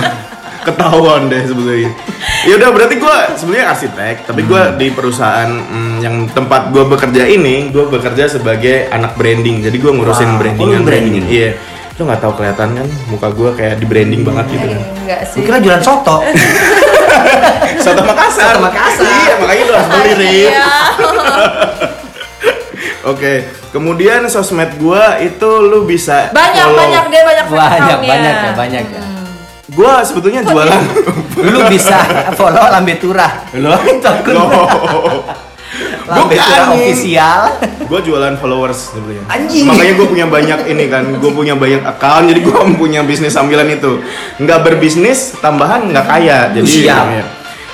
ketahuan 0.66 1.30
deh 1.30 1.42
sebetulnya. 1.46 1.94
Ya 2.42 2.54
udah 2.58 2.70
berarti 2.75 2.94
gue 2.99 3.16
sebenarnya 3.38 3.66
arsitek, 3.70 4.14
tapi 4.26 4.42
gue 4.42 4.62
di 4.76 4.87
perusahaan 4.90 5.46
mm, 5.46 5.94
yang 6.02 6.26
tempat 6.35 6.75
gue 6.75 6.82
bekerja 6.82 7.23
ini, 7.30 7.70
gue 7.70 7.87
bekerja 7.87 8.26
sebagai 8.26 8.90
anak 8.90 9.14
branding. 9.14 9.62
Jadi 9.62 9.76
gue 9.78 9.92
ngurusin 9.94 10.35
Wow, 10.35 10.38
brandingan 10.42 10.82
oh, 10.82 10.87
branding? 10.87 11.25
Iya. 11.30 11.50
Lu 11.96 12.04
nggak 12.04 12.20
tahu 12.20 12.32
kelihatan 12.37 12.68
kan 12.76 12.87
muka 13.08 13.28
gue 13.32 13.50
kayak 13.56 13.75
di 13.80 13.87
branding 13.88 14.23
banget 14.26 14.46
gitu 14.52 14.66
kan. 14.68 14.80
Enggak 15.00 15.20
sih. 15.30 15.40
Kira 15.46 15.58
jualan 15.62 15.82
soto. 15.82 16.16
Soto 17.80 18.02
Makassar. 18.04 18.54
Soto 18.54 18.61
Makassar. 18.62 19.08
Iya, 19.08 19.35
makanya 19.40 19.62
lu 19.64 19.73
harus 19.73 19.88
beli. 19.88 20.28
Iya. 20.44 20.52
Oke, 23.06 23.46
kemudian 23.70 24.26
sosmed 24.26 24.82
gua 24.82 25.23
itu 25.23 25.46
lu 25.62 25.87
bisa 25.87 26.35
Banyak, 26.35 26.66
follow. 26.66 26.80
banyak 26.82 27.04
dia 27.06 27.23
banyak 27.23 27.46
banyak, 27.46 27.70
account-nya. 27.70 28.11
banyak 28.11 28.35
ya, 28.35 28.52
banyak 28.58 28.85
ya. 28.90 29.02
Gua 29.75 30.04
sebetulnya 30.06 30.46
jualan. 30.46 30.82
Lu 31.52 31.61
bisa 31.66 31.99
follow 32.38 32.62
Lambe 32.70 32.94
Turah. 33.02 33.50
Itu 33.50 33.66
akun 34.11 34.35
Loh. 34.35 34.46
Lambe 36.06 36.38
Turah 36.38 36.70
anjing. 36.70 36.94
official. 36.94 37.40
gue 37.87 38.00
jualan 38.02 38.35
followers 38.38 38.94
sebenarnya. 38.94 39.25
Anjing. 39.30 39.66
Makanya 39.66 39.92
gue 39.94 40.06
punya 40.06 40.26
banyak 40.26 40.61
ini 40.70 40.85
kan, 40.90 41.04
gue 41.18 41.30
punya 41.35 41.54
banyak 41.54 41.82
account, 41.87 42.26
jadi 42.30 42.40
gue 42.42 42.54
punya 42.78 43.00
bisnis 43.06 43.35
sambilan 43.35 43.66
itu. 43.70 44.02
Nggak 44.42 44.58
berbisnis, 44.66 45.38
tambahan 45.38 45.90
nggak 45.90 46.06
kaya. 46.06 46.50
Jadi 46.54 46.87
Siap. 46.87 47.06
ya. 47.14 47.25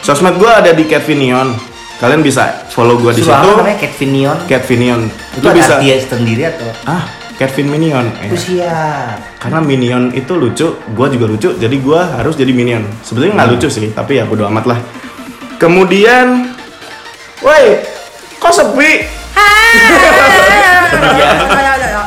sosmed 0.05 0.37
gue 0.37 0.49
ada 0.53 0.73
di 0.73 0.85
Kevinion. 0.85 1.73
Kalian 2.03 2.19
bisa 2.19 2.67
follow 2.67 2.99
gue 2.99 3.15
di 3.15 3.23
situ. 3.23 3.31
namanya 3.31 3.79
Cat 3.79 3.95
Vinion. 3.95 4.37
Kevinion. 4.51 5.01
Itu 5.39 5.47
ada 5.47 5.55
bisa. 5.55 5.73
artinya 5.79 5.97
sendiri 6.03 6.43
atau? 6.51 6.67
Ah, 6.83 7.07
Kevin 7.43 7.75
Minion. 7.75 8.07
Eh, 8.23 8.31
Itu 8.31 8.39
siap. 8.39 9.19
Karena 9.43 9.59
Minion 9.59 10.15
itu 10.15 10.31
lucu, 10.39 10.79
gue 10.79 11.07
juga 11.11 11.27
lucu, 11.27 11.51
jadi 11.59 11.75
gue 11.75 12.01
harus 12.23 12.39
jadi 12.39 12.55
Minion. 12.55 12.87
Sebetulnya 13.03 13.35
nggak 13.35 13.51
lucu 13.59 13.67
sih, 13.67 13.91
tapi 13.91 14.23
ya 14.23 14.31
bodo 14.31 14.47
amat 14.47 14.71
lah. 14.71 14.79
Kemudian, 15.59 16.55
woi, 17.43 17.83
Kok 18.39 18.51
sepi? 18.55 19.07
Ayo. 21.59 22.03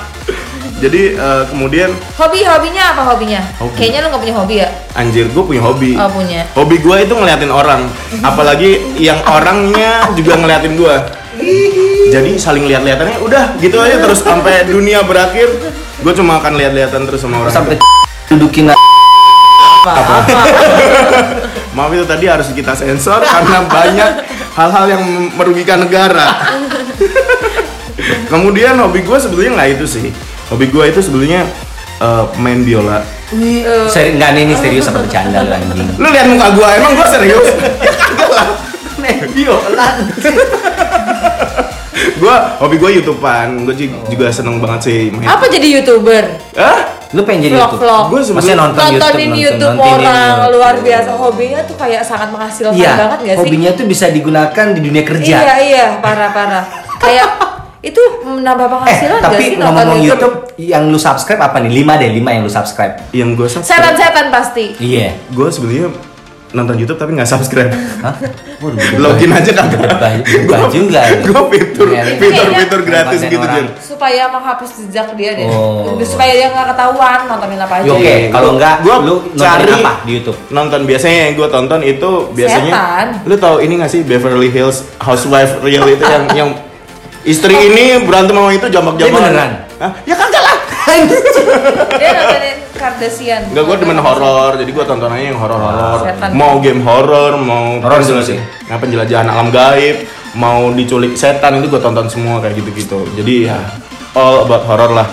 Jadi 0.76 1.16
eh, 1.16 1.44
kemudian 1.52 1.92
Hobi 2.20 2.44
hobinya 2.44 2.92
apa 2.92 3.02
hobinya? 3.08 3.42
Hobi. 3.60 3.76
Kayaknya 3.80 4.00
lu 4.04 4.08
nggak 4.12 4.24
punya 4.28 4.36
hobi 4.36 4.56
ya? 4.60 4.68
anjir 4.96 5.26
gue 5.32 5.44
punya 5.44 5.64
hobi. 5.64 5.92
Oh 5.96 6.12
punya. 6.12 6.48
Hobi 6.56 6.76
gue 6.80 6.96
itu 7.04 7.14
ngeliatin 7.16 7.52
orang, 7.52 7.88
apalagi 8.24 8.84
yang 9.00 9.20
orangnya 9.28 10.12
juga 10.16 10.36
ngeliatin 10.40 10.76
gue. 10.80 10.96
Jadi 12.12 12.32
saling 12.40 12.66
lihat-lihatannya 12.70 13.20
udah 13.20 13.60
gitu 13.60 13.78
aja 13.82 14.00
terus 14.00 14.24
sampai 14.24 14.64
dunia 14.68 15.04
berakhir. 15.04 15.52
Gue 16.00 16.14
cuma 16.16 16.40
akan 16.40 16.56
lihat-lihatan 16.56 17.04
terus 17.10 17.24
sama 17.24 17.44
orang. 17.44 17.54
Sampai 17.54 17.76
dudukin 18.32 18.72
Apa? 18.72 19.92
apa? 20.02 20.16
Maaf 21.76 21.92
itu 21.92 22.06
tadi 22.08 22.26
harus 22.32 22.48
kita 22.56 22.72
sensor 22.72 23.20
karena 23.20 23.68
banyak 23.68 24.12
hal-hal 24.56 24.86
yang 24.88 25.04
merugikan 25.36 25.84
negara. 25.84 26.56
Kemudian 28.32 28.80
hobi 28.80 29.04
gue 29.04 29.18
sebetulnya 29.20 29.60
nggak 29.60 29.70
itu 29.76 29.86
sih. 29.86 30.08
Hobi 30.48 30.72
gue 30.72 30.84
itu 30.88 31.00
sebetulnya 31.04 31.44
eh, 32.00 32.26
main 32.40 32.64
biola. 32.64 33.04
Seri, 33.90 34.16
enggak 34.16 34.38
nih, 34.38 34.42
ini 34.46 34.56
serius 34.56 34.86
apa 34.88 35.02
bercanda 35.02 35.42
lu 35.42 35.50
anjing 35.50 35.98
Lu 35.98 36.08
lihat 36.14 36.30
muka 36.30 36.48
gue 36.54 36.68
emang 36.78 36.94
gue 36.94 37.08
serius? 37.10 37.48
Biola 39.36 39.88
gue 42.16 42.36
hobi 42.60 42.76
gue 42.76 42.92
youtubean. 42.96 43.64
Gue 43.64 43.76
juga 44.06 44.28
seneng 44.30 44.60
banget 44.60 44.82
sih 44.84 45.00
main. 45.10 45.28
Apa 45.28 45.46
jadi 45.48 45.68
youtuber? 45.74 46.24
Hah? 46.54 46.80
Lu 47.12 47.24
pengen 47.24 47.48
jadi 47.48 47.56
Vlog, 47.56 47.70
YouTube? 47.70 47.82
vlog. 47.82 48.04
Gua 48.06 48.20
sebetulnya 48.20 48.36
Maksudnya 48.36 48.58
nonton 48.58 48.76
YouTube, 48.76 49.00
Nontonin 49.00 49.24
nonton- 49.24 49.40
YouTube 49.40 49.72
nontonin 49.72 49.94
orang 49.96 50.20
YouTube. 50.28 50.52
luar 50.52 50.76
biasa 50.82 51.12
hobinya 51.16 51.60
tuh 51.64 51.76
kayak 51.78 52.02
sangat 52.02 52.30
menghasilkan 52.30 52.76
Iya, 52.76 52.92
banget 52.98 53.20
gak 53.22 53.30
sih? 53.30 53.40
hobinya 53.40 53.72
tuh 53.72 53.86
bisa 53.86 54.06
digunakan 54.10 54.66
di 54.68 54.80
dunia 54.82 55.04
kerja 55.06 55.36
Iya 55.38 55.56
iya 55.62 55.86
parah 55.98 56.30
parah. 56.30 56.64
Kayak 56.98 57.30
itu 57.90 58.02
menambah 58.22 58.66
Eh, 58.66 58.72
penghasilan 58.74 59.16
gak 59.16 59.26
tapi 59.32 59.44
sih 59.44 59.56
nonton 59.56 59.72
ngomong 59.72 60.00
YouTube? 60.02 60.34
YouTube 60.36 60.36
yang 60.66 60.84
lu 60.86 60.98
subscribe 60.98 61.40
apa 61.42 61.58
nih? 61.62 61.72
5 61.78 61.94
deh, 61.96 62.10
5 62.12 62.30
yang 62.32 62.44
lu 62.44 62.52
subscribe 62.52 62.94
Yang 63.12 63.30
gue 63.34 63.48
subscribe. 63.50 63.80
Setan-setan 63.80 64.28
pasti. 64.28 64.66
Iya 64.78 65.08
Gue 65.30 65.48
sebetulnya 65.48 65.88
nonton 66.56 66.76
YouTube 66.76 66.96
tapi 66.96 67.12
nggak 67.12 67.28
subscribe. 67.28 67.68
Hah? 68.00 68.16
Waduh, 68.58 68.80
Login 69.04 69.30
aja 69.30 69.52
kagak. 69.52 69.78
Berubah, 69.78 70.12
berubah 70.24 70.60
juga. 70.72 71.02
Gue 71.20 71.44
fitur 71.52 71.88
Iya, 71.92 72.02
iya. 72.02 72.16
fitur-fitur 72.18 72.80
gratis 72.82 73.20
Konten 73.20 73.34
gitu. 73.36 73.46
Jun. 73.46 73.66
Supaya 73.78 74.24
menghapus 74.32 74.70
jejak 74.82 75.08
dia 75.14 75.32
deh. 75.36 75.46
Oh. 75.46 76.00
Supaya 76.02 76.32
dia 76.32 76.48
nggak 76.48 76.68
ketahuan 76.72 77.20
nontonin 77.28 77.60
apa 77.60 77.74
aja. 77.78 77.86
Ya, 77.86 77.94
Oke, 77.94 78.16
kalau 78.32 78.50
enggak 78.56 78.76
Gua 78.82 78.96
lu 78.98 79.16
cari- 79.36 79.68
apa 79.76 79.94
di 80.02 80.12
YouTube? 80.16 80.38
Nonton 80.50 80.80
biasanya 80.84 81.20
yang 81.22 81.34
gue 81.36 81.48
tonton 81.48 81.80
itu 81.82 82.10
biasanya. 82.32 82.72
Setan. 82.72 83.08
Lu 83.28 83.36
tahu 83.36 83.56
ini 83.60 83.74
gak 83.78 83.92
sih 83.92 84.02
Beverly 84.02 84.48
Hills 84.48 84.88
Housewife 84.98 85.60
Real 85.60 85.84
itu 85.86 86.02
yang 86.02 86.24
yang 86.32 86.50
istri 87.22 87.52
ini 87.54 88.00
berantem 88.00 88.34
sama 88.34 88.50
itu 88.50 88.66
jambak-jambak. 88.66 89.12
Dia 89.12 89.28
beneran? 89.28 89.52
Hah? 89.76 89.92
Ya 90.04 90.16
kagak 90.16 90.40
lah. 90.42 90.58
Dia 91.98 92.10
nontonin 92.14 92.58
Kardashian. 92.76 93.50
Enggak, 93.50 93.64
gue 93.66 93.76
demen 93.88 94.00
horor, 94.04 94.60
jadi 94.60 94.68
gue 94.68 94.86
tonton 94.86 95.10
aja 95.10 95.24
yang 95.32 95.40
horor-horor. 95.40 96.00
Mau 96.36 96.60
game 96.60 96.84
horor, 96.84 97.40
mau 97.40 97.80
Horor 97.80 98.02
sih. 98.22 98.38
nah, 98.68 98.78
penjelajahan 98.78 99.28
alam 99.32 99.48
gaib, 99.50 100.06
mau 100.36 100.70
diculik 100.76 101.16
setan 101.16 101.58
itu 101.60 101.72
gue 101.72 101.82
tonton 101.82 102.12
semua 102.12 102.44
kayak 102.44 102.60
gitu-gitu. 102.60 103.08
Jadi 103.16 103.48
ya 103.48 103.58
all 104.14 104.44
about 104.44 104.68
horror 104.68 104.92
lah. 104.92 105.08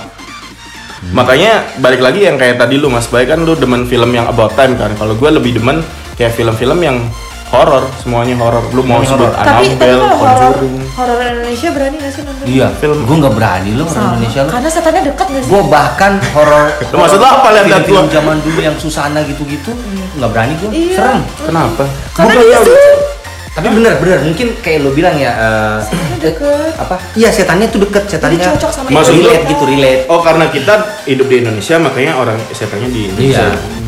Makanya 1.11 1.79
balik 1.83 1.99
lagi 1.99 2.31
yang 2.31 2.39
kayak 2.39 2.63
tadi 2.63 2.79
lu 2.79 2.87
Mas 2.87 3.11
Bay 3.11 3.27
kan 3.27 3.43
lu 3.43 3.59
demen 3.59 3.87
film 3.91 4.15
yang 4.15 4.31
about 4.31 4.55
time 4.55 4.79
kan. 4.79 4.95
Kalau 4.95 5.19
gue 5.19 5.31
lebih 5.35 5.59
demen 5.59 5.83
kayak 6.15 6.39
film-film 6.39 6.79
yang 6.79 6.99
horor, 7.53 7.85
semuanya 8.01 8.35
horor. 8.41 8.65
Lu 8.73 8.81
mau 8.83 9.05
sebut. 9.05 9.29
Tapi 9.29 9.45
tapi 9.45 9.65
Annabelle, 9.77 10.01
kalau 10.01 10.17
horor 10.17 10.41
Conjuring. 10.57 10.77
horor 10.97 11.19
Indonesia 11.21 11.69
berani 11.71 11.97
gak 12.01 12.11
sih 12.11 12.23
nonton? 12.25 12.45
Iya, 12.49 12.67
Film. 12.81 12.99
Gue 13.05 13.17
nggak 13.21 13.35
berani 13.37 13.71
lu 13.73 13.83
orang 13.85 13.93
Sama. 13.93 14.11
Indonesia 14.17 14.41
lu. 14.43 14.51
Karena 14.51 14.69
setannya 14.73 15.03
dekat 15.05 15.27
gak 15.29 15.43
sih? 15.45 15.51
Gue 15.53 15.63
bahkan 15.69 16.13
horor. 16.33 16.65
Lu 16.81 16.97
maksud 17.05 17.19
lu 17.21 17.29
apa, 17.29 17.49
lihat 17.53 17.67
lihat 17.69 17.85
film 17.85 18.07
zaman 18.09 18.37
dulu 18.41 18.59
yang 18.59 18.77
Susana 18.81 19.21
gitu-gitu 19.23 19.71
nggak 20.17 20.31
berani 20.33 20.53
gue. 20.59 20.71
Iya. 20.73 20.97
Serem. 20.97 21.21
Kenapa? 21.45 21.85
Karena 22.17 22.33
Bukan 22.33 22.41
dia 22.41 22.57
ya, 22.57 22.61
Tapi 23.53 23.69
bener 23.69 24.01
bener 24.01 24.19
mungkin 24.25 24.49
kayak 24.65 24.81
lu 24.81 24.97
bilang 24.97 25.13
ya 25.13 25.29
eh, 25.37 25.79
deket. 26.25 26.73
apa? 26.73 26.97
Iya 27.13 27.29
setannya 27.29 27.69
tuh 27.69 27.85
deket 27.85 28.09
setannya. 28.09 28.41
Jadi 28.41 28.49
cocok 28.49 28.71
sama 28.73 28.89
Maksud 28.89 29.13
relate 29.13 29.45
gitu 29.45 29.65
relate. 29.69 30.03
Oh 30.09 30.25
karena 30.25 30.49
kita 30.49 31.05
hidup 31.05 31.29
di 31.29 31.37
Indonesia 31.45 31.77
makanya 31.77 32.17
orang 32.17 32.41
setannya 32.49 32.89
di 32.89 33.13
Indonesia. 33.13 33.53
Iya. 33.53 33.82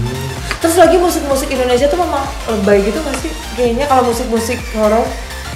Terus 0.58 0.76
lagi 0.76 0.96
musik-musik 0.96 1.48
Indonesia 1.48 1.86
tuh 1.86 1.98
memang 1.98 2.24
lebay 2.48 2.80
gitu 2.82 2.98
gak 2.98 3.16
sih? 3.20 3.30
Kayaknya 3.54 3.84
kalau 3.84 4.02
musik-musik 4.06 4.58
horor 4.74 5.04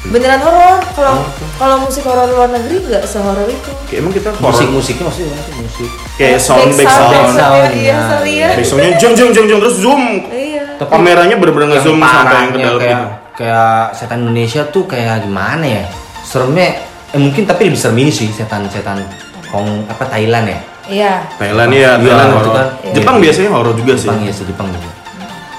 beneran 0.07 0.39
horor. 0.39 0.79
Kalau 0.93 1.15
kalau 1.57 1.77
musik 1.83 2.05
horor 2.05 2.29
luar 2.29 2.49
negeri 2.49 2.77
nggak 2.83 3.03
sehoror 3.03 3.45
itu. 3.45 3.71
Kayak 3.85 3.99
emang 3.99 4.13
kita 4.13 4.29
Musik 4.39 4.69
musiknya 4.71 5.05
maksudnya 5.05 5.27
gimana 5.29 5.43
sih 5.43 5.55
musik? 5.59 5.91
kayak 6.15 6.39
sound 6.39 6.71
back 6.71 6.79
back 6.79 6.91
sound. 6.93 7.11
Back 7.11 7.29
sound, 7.35 7.71
Iya, 7.75 7.83
ya. 7.83 7.99
sorry 8.07 8.33
ya. 8.35 8.49
Backsoundnya 8.53 8.91
jung 8.97 9.15
jung 9.15 9.31
jung 9.33 9.47
jung 9.47 9.61
terus 9.61 9.77
zoom. 9.77 10.03
Iya. 10.29 10.63
Tapi 10.77 10.89
Kameranya 10.89 11.37
bener-bener 11.37 11.67
yang 11.67 11.73
ngezoom 11.75 11.99
sampai 11.99 12.37
yang 12.37 12.49
ke 12.49 12.59
dalam 12.61 12.79
kayak 12.79 12.95
gitu. 12.95 13.07
kayak 13.35 13.75
setan 13.93 14.19
Indonesia 14.23 14.63
tuh 14.69 14.85
kayak 14.87 15.17
gimana 15.25 15.67
ya? 15.67 15.85
Seremnya 16.23 16.69
eh 17.09 17.19
mungkin 17.19 17.43
tapi 17.43 17.67
lebih 17.67 17.81
serem 17.81 17.99
ini 17.99 18.13
sih 18.13 18.29
setan-setan 18.29 19.01
Hong 19.49 19.89
apa 19.89 20.05
Thailand 20.07 20.47
ya? 20.47 20.59
Iya. 20.89 21.13
Thailand 21.37 21.71
ya, 21.71 21.79
Iya, 21.79 21.91
Thailand 21.95 22.29
itu 22.29 22.39
horor. 22.41 22.55
kan. 22.55 22.67
Jepang 22.91 23.15
Iya. 23.15 23.23
biasanya 23.23 23.51
horor 23.53 23.75
juga 23.75 23.93
sih. 23.95 24.09
Jepang 24.09 24.21
ya 24.21 24.33
sih 24.33 24.45
Jepang 24.45 24.69
juga. 24.69 24.91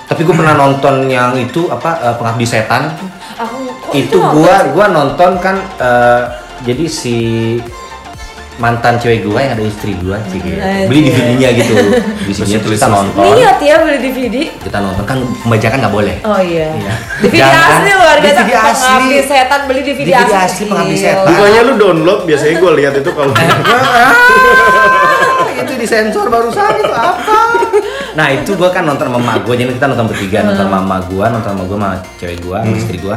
Tapi 0.06 0.22
gue 0.22 0.36
pernah 0.36 0.56
nonton 0.56 0.96
yang 1.06 1.32
itu 1.36 1.62
apa 1.68 1.90
eh, 2.04 2.16
pengabdi 2.16 2.44
setan. 2.44 2.90
Aku 3.38 3.56
oh, 3.62 3.94
itu 3.94 4.18
apa 4.18 4.34
gua 4.34 4.56
gua 4.68 4.86
nonton 4.90 5.38
kan 5.38 5.56
eh, 5.78 6.22
jadi 6.62 6.86
si 6.86 7.16
mantan 8.58 9.00
cewek 9.00 9.24
gua 9.24 9.40
yang 9.40 9.56
ada 9.56 9.64
istri 9.64 9.96
gua 9.96 10.20
sih 10.28 10.36
gitu. 10.38 10.60
Anjir. 10.60 10.92
beli 10.92 11.08
DVD-nya 11.08 11.50
gitu 11.56 11.74
di 12.20 12.34
sini 12.36 12.60
terus 12.60 12.76
kita 12.76 12.92
nonton 12.92 13.24
Niat 13.32 13.56
ya 13.58 13.76
beli 13.80 13.98
DVD. 14.04 14.36
kita 14.60 14.78
nonton 14.78 15.04
kan 15.06 15.16
pembajakan 15.40 15.78
nggak 15.80 15.94
boleh 15.94 16.16
Oh 16.28 16.36
iya. 16.36 16.68
Iya. 16.68 16.94
DVD 17.24 17.40
Jangan. 17.40 17.70
asli 17.72 17.92
luar 17.96 18.18
biasa. 18.20 18.36
DVD 18.36 18.52
asli. 18.60 18.84
Pengabdi 18.84 19.18
setan 19.24 19.60
beli 19.64 19.82
DVD, 19.82 20.00
DVD 20.04 20.20
asli. 20.20 20.36
asli, 20.36 20.64
pengabdi 20.68 20.96
setan. 20.98 21.24
Bukannya 21.30 21.62
lu 21.64 21.74
download, 21.78 22.20
biasanya 22.28 22.56
gue 22.58 22.72
lihat 22.76 22.94
itu 22.98 23.10
kalau 23.14 23.32
Ah, 23.40 24.12
itu 25.60 25.74
disensor 25.76 26.26
barusan 26.28 26.72
itu 26.76 26.90
apa? 26.92 27.40
Nah 28.12 28.28
itu 28.30 28.52
gua 28.54 28.70
kan 28.70 28.84
nonton 28.84 29.06
sama 29.06 29.18
emak 29.18 29.44
gua. 29.44 29.54
Jadi 29.54 29.72
kita 29.74 29.86
nonton 29.88 30.08
bertiga. 30.08 30.38
Nonton 30.42 30.66
sama 30.66 30.78
emak 30.80 31.02
gua 31.08 31.26
nonton 31.28 31.50
sama 31.50 31.64
gua 31.64 31.78
sama 31.78 31.90
cewek 32.16 32.38
gua 32.40 32.58
sama 32.60 32.76
istri 32.76 32.98
gua. 32.98 33.16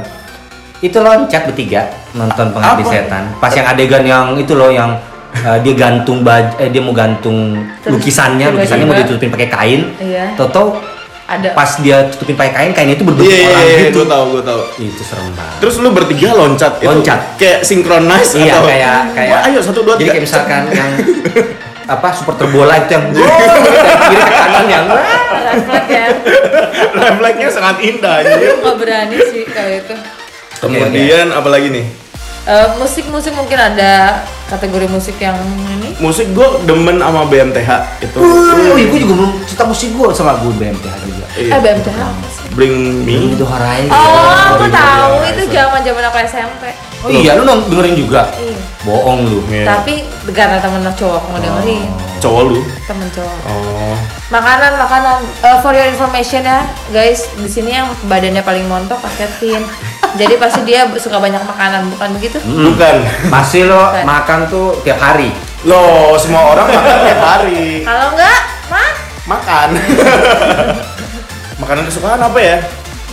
Itu 0.79 0.99
loncat 0.99 1.43
bertiga 1.47 1.83
nonton 2.13 2.47
pengabdi 2.51 2.83
setan. 2.85 3.23
Pas 3.37 3.51
yang 3.51 3.67
adegan 3.67 4.03
yang 4.03 4.27
itu 4.35 4.53
loh 4.53 4.69
yang 4.69 4.99
eh, 5.33 5.59
dia 5.61 5.75
gantung 5.75 6.21
baju 6.21 6.53
eh 6.57 6.69
dia 6.69 6.81
mau 6.81 6.91
gantung 6.93 7.55
Terus 7.81 7.93
lukisannya. 7.97 8.47
lukisannya 8.51 8.85
mau 8.85 8.97
ditutupin 8.97 9.31
pakai 9.31 9.49
kain. 9.49 9.81
Iya. 9.97 10.35
Toto 10.35 10.77
Ada. 11.23 11.55
pas 11.55 11.71
dia 11.79 12.05
tutupin 12.05 12.35
pakai 12.35 12.53
kain 12.53 12.71
kain 12.73 12.91
itu 12.91 13.01
berbentuk 13.01 13.25
Iya 13.25 13.39
iya 13.39 13.49
orang 13.49 13.65
iya, 13.65 13.79
gitu. 13.81 13.95
gue 13.97 14.07
tahu 14.07 14.25
gue 14.29 14.43
tahu. 14.43 14.61
itu 14.83 15.03
serem 15.03 15.31
banget. 15.33 15.57
Terus 15.59 15.75
lu 15.79 15.89
bertiga 15.89 16.29
loncat, 16.35 16.73
itu? 16.77 16.85
Loncat. 16.85 17.21
kayak 17.39 17.59
synchronize 17.63 18.31
iya 18.37 18.53
atau? 18.53 18.67
kayak 18.67 18.99
kayak 19.15 19.31
Wah, 19.33 19.49
ayo 19.49 19.59
satu 19.63 19.81
dua 19.81 19.95
jadi 19.95 20.03
tiga. 20.03 20.13
kayak 20.13 20.25
misalkan 20.27 20.63
yang 20.69 20.91
apa 21.87 22.09
supporter 22.15 22.47
bola 22.51 22.79
itu 22.79 22.95
yang 22.95 23.05
gol 23.11 23.27
kiri 23.27 24.23
ke 24.23 24.35
kanan 24.35 24.67
yang 24.71 24.87
Refleks 25.53 25.89
ya. 25.91 26.07
refleksnya 26.97 27.49
sangat 27.53 27.77
indah. 27.85 28.17
Jadi. 28.25 28.47
nggak 28.65 28.77
berani 28.81 29.19
sih 29.29 29.45
kalau 29.45 29.69
itu. 29.69 29.95
Kemudian 30.63 31.27
apa 31.29 31.49
lagi 31.53 31.69
nih? 31.69 31.87
Eh, 32.43 32.69
musik-musik 32.75 33.31
mungkin 33.33 33.55
ada 33.55 34.19
kategori 34.51 34.91
musik 34.91 35.15
yang 35.17 35.39
ini. 35.71 35.95
Musik 36.03 36.35
gue 36.35 36.43
demen 36.67 36.99
sama 36.99 37.23
BMTH 37.31 37.71
itu. 38.03 38.19
Wih, 38.75 38.91
gue 38.91 38.99
juga 38.99 39.15
belum 39.15 39.33
cerita 39.47 39.63
musik 39.63 39.95
gue 39.95 40.11
sama 40.11 40.35
gue 40.43 40.51
BMTH 40.51 40.95
juga. 41.07 41.25
Eh 41.39 41.47
Iya. 41.47 41.63
BMTH. 41.63 42.01
Bring 42.53 43.07
Me. 43.07 43.33
Itu 43.33 43.47
Harai. 43.47 43.87
Oh, 43.89 44.27
aku 44.53 44.67
tahu 44.69 45.23
itu 45.25 45.43
iya. 45.47 45.65
zaman-zaman 45.65 46.03
aku 46.05 46.19
SMP. 46.21 46.65
Oh 47.03 47.09
iya, 47.09 47.39
lu 47.39 47.47
nong- 47.47 47.71
dengerin 47.71 47.95
juga? 47.95 48.27
Iya. 48.35 48.59
Bohong 48.83 49.21
lu. 49.23 49.41
Iya. 49.47 49.79
Tapi 49.79 50.03
karena 50.35 50.59
temen 50.59 50.83
cowok 50.83 51.23
mau 51.31 51.39
dengerin. 51.39 52.12
Cowok 52.23 52.43
lu. 52.55 52.63
Temen 52.87 53.11
cowok. 53.11 53.37
Oh. 53.51 53.99
Makanan, 54.31 54.79
makanan. 54.79 55.19
Eh, 55.43 55.59
for 55.59 55.75
your 55.75 55.91
information 55.91 56.47
ya, 56.47 56.63
guys, 56.95 57.27
di 57.35 57.51
sini 57.51 57.75
yang 57.75 57.91
badannya 58.07 58.47
paling 58.47 58.71
montok 58.71 59.03
Kak 59.03 59.11
Kevin. 59.19 59.67
Jadi 60.15 60.39
pasti 60.39 60.63
dia 60.63 60.87
suka 60.95 61.19
banyak 61.19 61.43
makanan, 61.43 61.91
bukan 61.91 62.09
begitu? 62.15 62.39
Bukan. 62.47 62.97
Pasti 63.27 63.67
lo 63.67 63.91
Bukan. 63.91 64.05
makan 64.07 64.39
tuh 64.47 64.79
tiap 64.87 65.03
hari. 65.03 65.35
Loh, 65.67 66.15
semua 66.15 66.55
orang 66.55 66.71
makan 66.71 66.97
tiap 67.11 67.21
hari. 67.27 67.83
Kalau 67.83 68.07
enggak, 68.15 68.39
mah 68.71 68.91
Makan. 69.23 69.69
Makanan 71.63 71.87
kesukaan 71.87 72.19
apa 72.19 72.39
ya? 72.43 72.59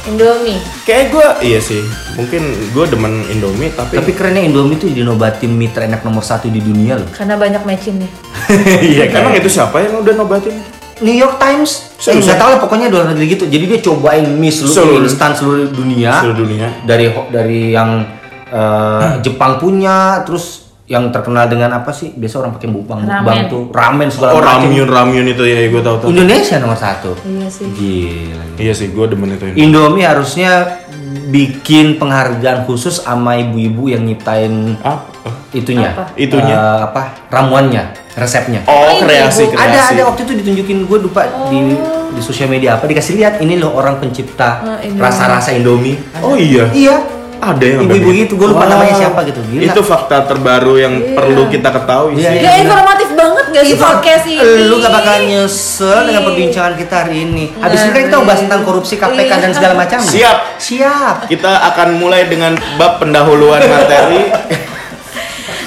Indomie. 0.09 0.59
Kayak 0.83 1.05
gue, 1.13 1.27
iya 1.45 1.59
sih. 1.61 1.85
Mungkin 2.17 2.41
gue 2.73 2.85
demen 2.89 3.23
Indomie, 3.29 3.69
tapi, 3.71 3.95
Tapi 3.95 4.11
kerennya 4.11 4.43
Indomie 4.43 4.75
tuh 4.75 4.89
dinobatin 4.89 5.53
mie 5.53 5.69
terenak 5.69 6.01
nomor 6.01 6.25
satu 6.25 6.49
di 6.49 6.59
dunia 6.59 6.97
loh. 6.97 7.09
Karena 7.13 7.37
banyak 7.37 7.61
matching 7.63 8.01
nih. 8.01 8.11
Iya 8.89 9.13
emang 9.13 9.37
itu 9.37 9.45
siapa 9.47 9.77
yang 9.79 10.01
udah 10.01 10.13
nobatin? 10.17 10.57
New 10.99 11.15
York 11.15 11.39
Times. 11.39 11.95
Eh, 11.99 12.11
Serius? 12.11 12.27
nggak 12.27 12.39
tahu 12.39 12.49
lah 12.51 12.59
pokoknya 12.59 12.87
luar 12.91 13.05
negeri 13.13 13.37
gitu. 13.37 13.45
Jadi 13.47 13.65
dia 13.69 13.79
cobain 13.79 14.25
mie 14.25 14.51
seluruh 14.51 14.75
Seluruh- 14.75 15.05
instan 15.07 15.31
seluruh 15.35 15.67
dunia. 15.71 16.11
Seluruh 16.19 16.37
dunia. 16.43 16.67
Dari 16.83 17.05
dari 17.31 17.61
yang 17.71 18.03
eh, 18.49 19.09
Jepang 19.25 19.61
punya, 19.61 20.25
terus 20.27 20.68
yang 20.89 21.13
terkenal 21.13 21.45
dengan 21.45 21.69
apa 21.71 21.93
sih? 21.93 22.09
Biasa 22.11 22.41
orang 22.41 22.51
pakai 22.51 22.65
bukbang 22.67 23.05
Ramen. 23.05 23.45
tuh 23.45 23.69
ramen 23.69 24.09
segala 24.09 24.33
Oh 24.33 24.41
macam. 24.41 24.65
ramyun 24.65 24.89
ramyun 24.89 25.25
itu 25.27 25.43
ya 25.43 25.61
gue 25.63 25.79
tahu 25.79 25.95
tuh. 25.99 26.07
Indonesia 26.09 26.57
nomor 26.57 26.75
satu. 26.75 27.13
Iya 27.21 27.45
sih. 27.47 27.69
Gila. 27.69 28.43
Iya 28.57 28.73
sih 28.73 28.87
gue 28.89 29.05
demen 29.05 29.29
itu. 29.31 29.45
ini. 29.47 29.55
Indomie 29.61 30.01
harusnya 30.01 30.81
bikin 31.29 31.95
penghargaan 31.95 32.65
khusus 32.65 32.99
sama 32.99 33.37
ibu-ibu 33.37 33.85
yang 33.87 34.01
nyiptain 34.01 34.73
ah. 34.81 35.05
itunya, 35.51 35.93
Apa? 35.93 36.09
Itunya? 36.15 36.53
Eh, 36.53 36.79
apa 36.83 37.01
ramuannya, 37.27 37.83
resepnya. 38.15 38.65
Oh 38.65 38.89
ini, 38.91 39.01
kreasi 39.03 39.45
Bu. 39.45 39.53
kreasi. 39.53 39.69
ada 39.69 39.79
ada 39.91 40.01
waktu 40.05 40.21
itu 40.23 40.33
ditunjukin 40.35 40.77
gue 40.83 40.97
lupa 40.99 41.21
di 41.47 41.77
di 42.09 42.19
sosial 42.19 42.49
media 42.49 42.73
apa 42.75 42.85
dikasih 42.85 43.13
lihat 43.15 43.37
ini 43.39 43.57
loh 43.57 43.69
orang 43.71 43.97
pencipta 43.97 44.49
Oh, 44.59 44.77
Indomie. 44.79 44.97
rasa-rasa 44.99 45.49
Indomie. 45.51 45.97
Oh 46.19 46.33
iya. 46.33 46.65
Iya. 46.71 46.97
Ada 47.39 47.63
yang 47.63 47.79
Ibu-ibu 47.87 48.09
gitu, 48.13 48.33
gua 48.35 48.51
lupa 48.51 48.67
Wah, 48.67 48.71
namanya 48.75 48.95
siapa 48.99 49.19
gitu, 49.23 49.39
gila. 49.47 49.63
Itu 49.63 49.81
fakta 49.81 50.27
terbaru 50.27 50.75
yang 50.75 50.93
perlu 51.15 51.47
kita 51.47 51.71
ketahui 51.71 52.19
Iya, 52.19 52.29
sih. 52.29 52.37
iya. 52.37 52.43
Ya 52.43 52.53
informatif 52.61 53.09
banget 53.15 53.45
gak 53.49 53.63
sih 53.63 53.75
podcast 53.75 54.25
ini? 54.27 54.67
Lu 54.67 54.75
gak 54.77 54.91
bakal 54.91 55.15
nyesel 55.23 55.99
dengan 56.03 56.21
Ih. 56.21 56.27
perbincangan 56.27 56.73
kita 56.75 56.95
hari 56.99 57.15
ini. 57.23 57.45
Habis 57.55 57.79
ini 57.79 57.91
kan 57.91 58.01
kita 58.05 58.17
bahas 58.21 58.41
tentang 58.43 58.61
korupsi 58.61 58.93
KPK 58.95 59.31
dan 59.39 59.51
segala 59.51 59.73
macam. 59.73 59.99
Siap. 59.99 60.37
Siap. 60.59 61.15
Kita 61.25 61.51
akan 61.71 61.87
mulai 61.95 62.27
dengan 62.27 62.59
bab 62.75 62.99
pendahuluan 62.99 63.63
materi. 63.63 64.35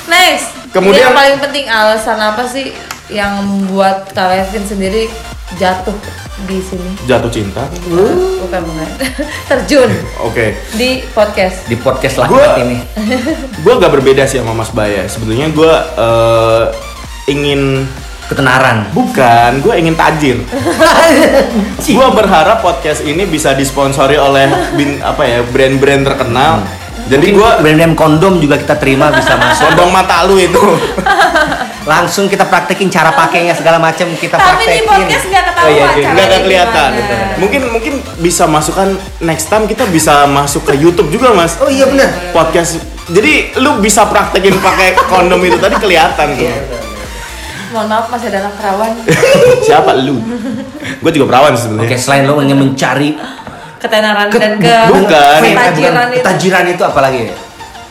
Next. 0.07 0.47
Kemudian- 0.73 1.09
yang 1.09 1.15
paling 1.15 1.37
penting 1.39 1.65
alasan 1.69 2.17
apa 2.17 2.45
sih 2.45 2.73
yang 3.13 3.45
membuat 3.45 4.09
Kak 4.11 4.33
Levin 4.33 4.65
sendiri 4.65 5.03
jatuh 5.61 5.95
di 6.49 6.59
sini? 6.59 6.97
Jatuh 7.05 7.29
cinta. 7.29 7.69
Bukan 8.41 8.61
bukan. 8.65 8.89
Terjun 9.53 9.91
Oke. 10.25 10.57
di 10.75 11.05
podcast. 11.13 11.69
Di 11.69 11.77
podcast 11.77 12.17
lah 12.19 12.27
Gua- 12.27 12.57
ini. 12.59 12.81
Gue 13.65 13.75
gak 13.77 13.93
berbeda 13.93 14.25
sih 14.25 14.41
sama 14.41 14.57
Mas 14.57 14.73
Baya. 14.73 15.05
Sebetulnya 15.07 15.53
gue 15.53 15.73
eh, 15.95 16.65
ingin 17.29 17.85
Ketenaran. 18.27 18.89
bukan, 18.97 19.61
gue 19.61 19.75
ingin 19.77 19.93
tajir. 19.93 20.41
gue 21.85 22.09
berharap 22.17 22.65
podcast 22.65 23.05
ini 23.05 23.29
bisa 23.29 23.53
disponsori 23.53 24.17
oleh 24.17 24.49
bin, 24.73 25.05
apa 25.05 25.21
ya 25.23 25.39
brand-brand 25.45 26.03
terkenal. 26.09 26.65
Jadi 27.13 27.35
gue 27.35 27.51
brand-brand 27.61 27.93
kondom 27.93 28.41
juga 28.41 28.57
kita 28.57 28.81
terima 28.81 29.13
bisa 29.13 29.37
masuk. 29.37 29.69
Sodong 29.69 29.93
mata 29.93 30.25
lu 30.25 30.41
itu. 30.41 30.65
Langsung 31.83 32.27
kita 32.27 32.45
praktekin 32.45 32.87
cara 32.87 33.11
pakainya 33.11 33.53
segala 33.53 33.77
macam 33.77 34.07
kita 34.13 34.35
Tapi 34.35 34.47
di 34.63 34.81
praktekin. 34.81 34.87
podcast 34.87 35.25
nggak 35.27 35.45
ketahuan 35.45 35.63
Oh, 35.65 35.71
iya, 35.73 35.87
iya. 35.93 36.09
Nggak 36.09 36.25
nggak 36.25 36.43
kelihatan. 36.43 36.91
gimana. 36.93 37.27
Mungkin 37.37 37.61
mungkin 37.69 37.95
bisa 38.19 38.45
masukkan 38.45 38.89
next 39.19 39.47
time 39.47 39.65
kita 39.65 39.85
bisa 39.87 40.25
masuk 40.25 40.63
ke 40.65 40.75
YouTube 40.75 41.11
juga 41.11 41.31
mas. 41.33 41.59
Oh 41.59 41.67
iya 41.67 41.85
benar. 41.85 42.07
Podcast. 42.31 42.79
Jadi 43.05 43.33
lu 43.57 43.79
bisa 43.79 44.07
praktekin 44.07 44.55
pakai 44.57 44.95
kondom 45.03 45.41
itu 45.41 45.57
tadi 45.57 45.75
kelihatan 45.77 46.27
tuh. 46.33 46.47
Mohon 47.73 47.87
maaf 47.89 48.07
masih 48.09 48.29
ada 48.29 48.39
anak 48.43 48.55
perawan. 48.55 48.91
Siapa 49.67 49.91
lu? 49.97 50.21
Gue 50.99 51.11
juga 51.11 51.27
perawan 51.27 51.53
sebenarnya. 51.53 51.89
Oke, 51.89 51.97
selain 51.97 52.23
lo 52.25 52.39
ingin 52.39 52.59
mencari 52.59 53.17
Ketenaran 53.77 54.29
ke- 54.29 54.39
dan 54.39 54.55
ke 54.57 54.77
bukan. 54.87 55.41
eh, 55.41 55.51
ketajiran 55.51 55.75
bukan. 55.91 56.07
itu. 56.07 56.21
ketajiran 56.21 56.65
itu 56.69 56.83
apa 56.85 57.01
lagi? 57.01 57.21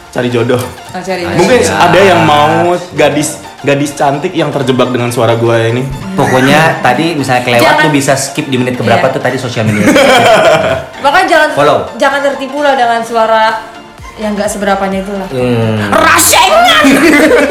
Cari 0.09 0.27
jodoh. 0.27 0.61
Oh, 0.91 1.01
cari 1.01 1.21
Mungkin 1.25 1.59
Iya. 1.61 1.75
ada 1.81 1.99
yang 1.99 2.21
mau 2.21 2.61
gadis 2.93 3.35
gadis 3.61 3.93
cantik 3.93 4.31
yang 4.31 4.49
terjebak 4.49 4.89
dengan 4.89 5.07
suara 5.07 5.35
gue 5.35 5.57
ini. 5.69 5.83
Pokoknya 6.13 6.81
tadi 6.81 7.13
misalnya 7.13 7.43
kelewat 7.43 7.61
Jangan- 7.63 7.83
tuh 7.83 7.91
bisa 7.91 8.13
skip 8.13 8.45
di 8.45 8.57
menit 8.57 8.73
keberapa 8.73 9.03
Iya. 9.03 9.13
tuh 9.13 9.21
tadi 9.21 9.37
sosial 9.37 9.63
media. 9.63 9.85
Bahkan 11.05 11.23
jangan 11.25 11.49
Follow. 11.53 11.79
jangan 11.95 12.19
tertipu 12.23 12.59
lah 12.59 12.73
dengan 12.73 13.01
suara 13.01 13.61
yang 14.17 14.33
nggak 14.33 14.49
seberapanya 14.49 15.01
itu 15.01 15.13
lah. 15.13 15.27
hmm. 15.29 15.89
Rasengan. 15.89 16.83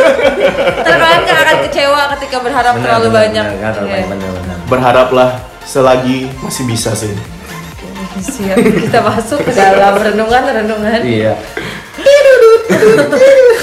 Kan 0.87 0.99
akan 1.01 1.57
kecewa 1.67 2.03
ketika 2.15 2.37
berharap 2.41 2.75
Benar, 2.75 2.85
terlalu 2.85 3.09
benar, 3.09 3.21
banyak. 3.21 3.45
benar, 3.49 3.73
benar, 3.73 3.87
Iya. 3.89 4.07
benar, 4.07 4.31
benar. 4.35 4.57
Berharaplah 4.67 5.31
selagi 5.63 6.19
masih 6.41 6.65
bisa 6.67 6.91
sih. 6.93 7.15
Siap, 8.21 8.53
kita 8.59 9.01
masuk 9.01 9.41
ke 9.41 9.53
dalam 9.55 9.95
renungan-renungan. 9.97 11.01
Iya. 11.01 11.33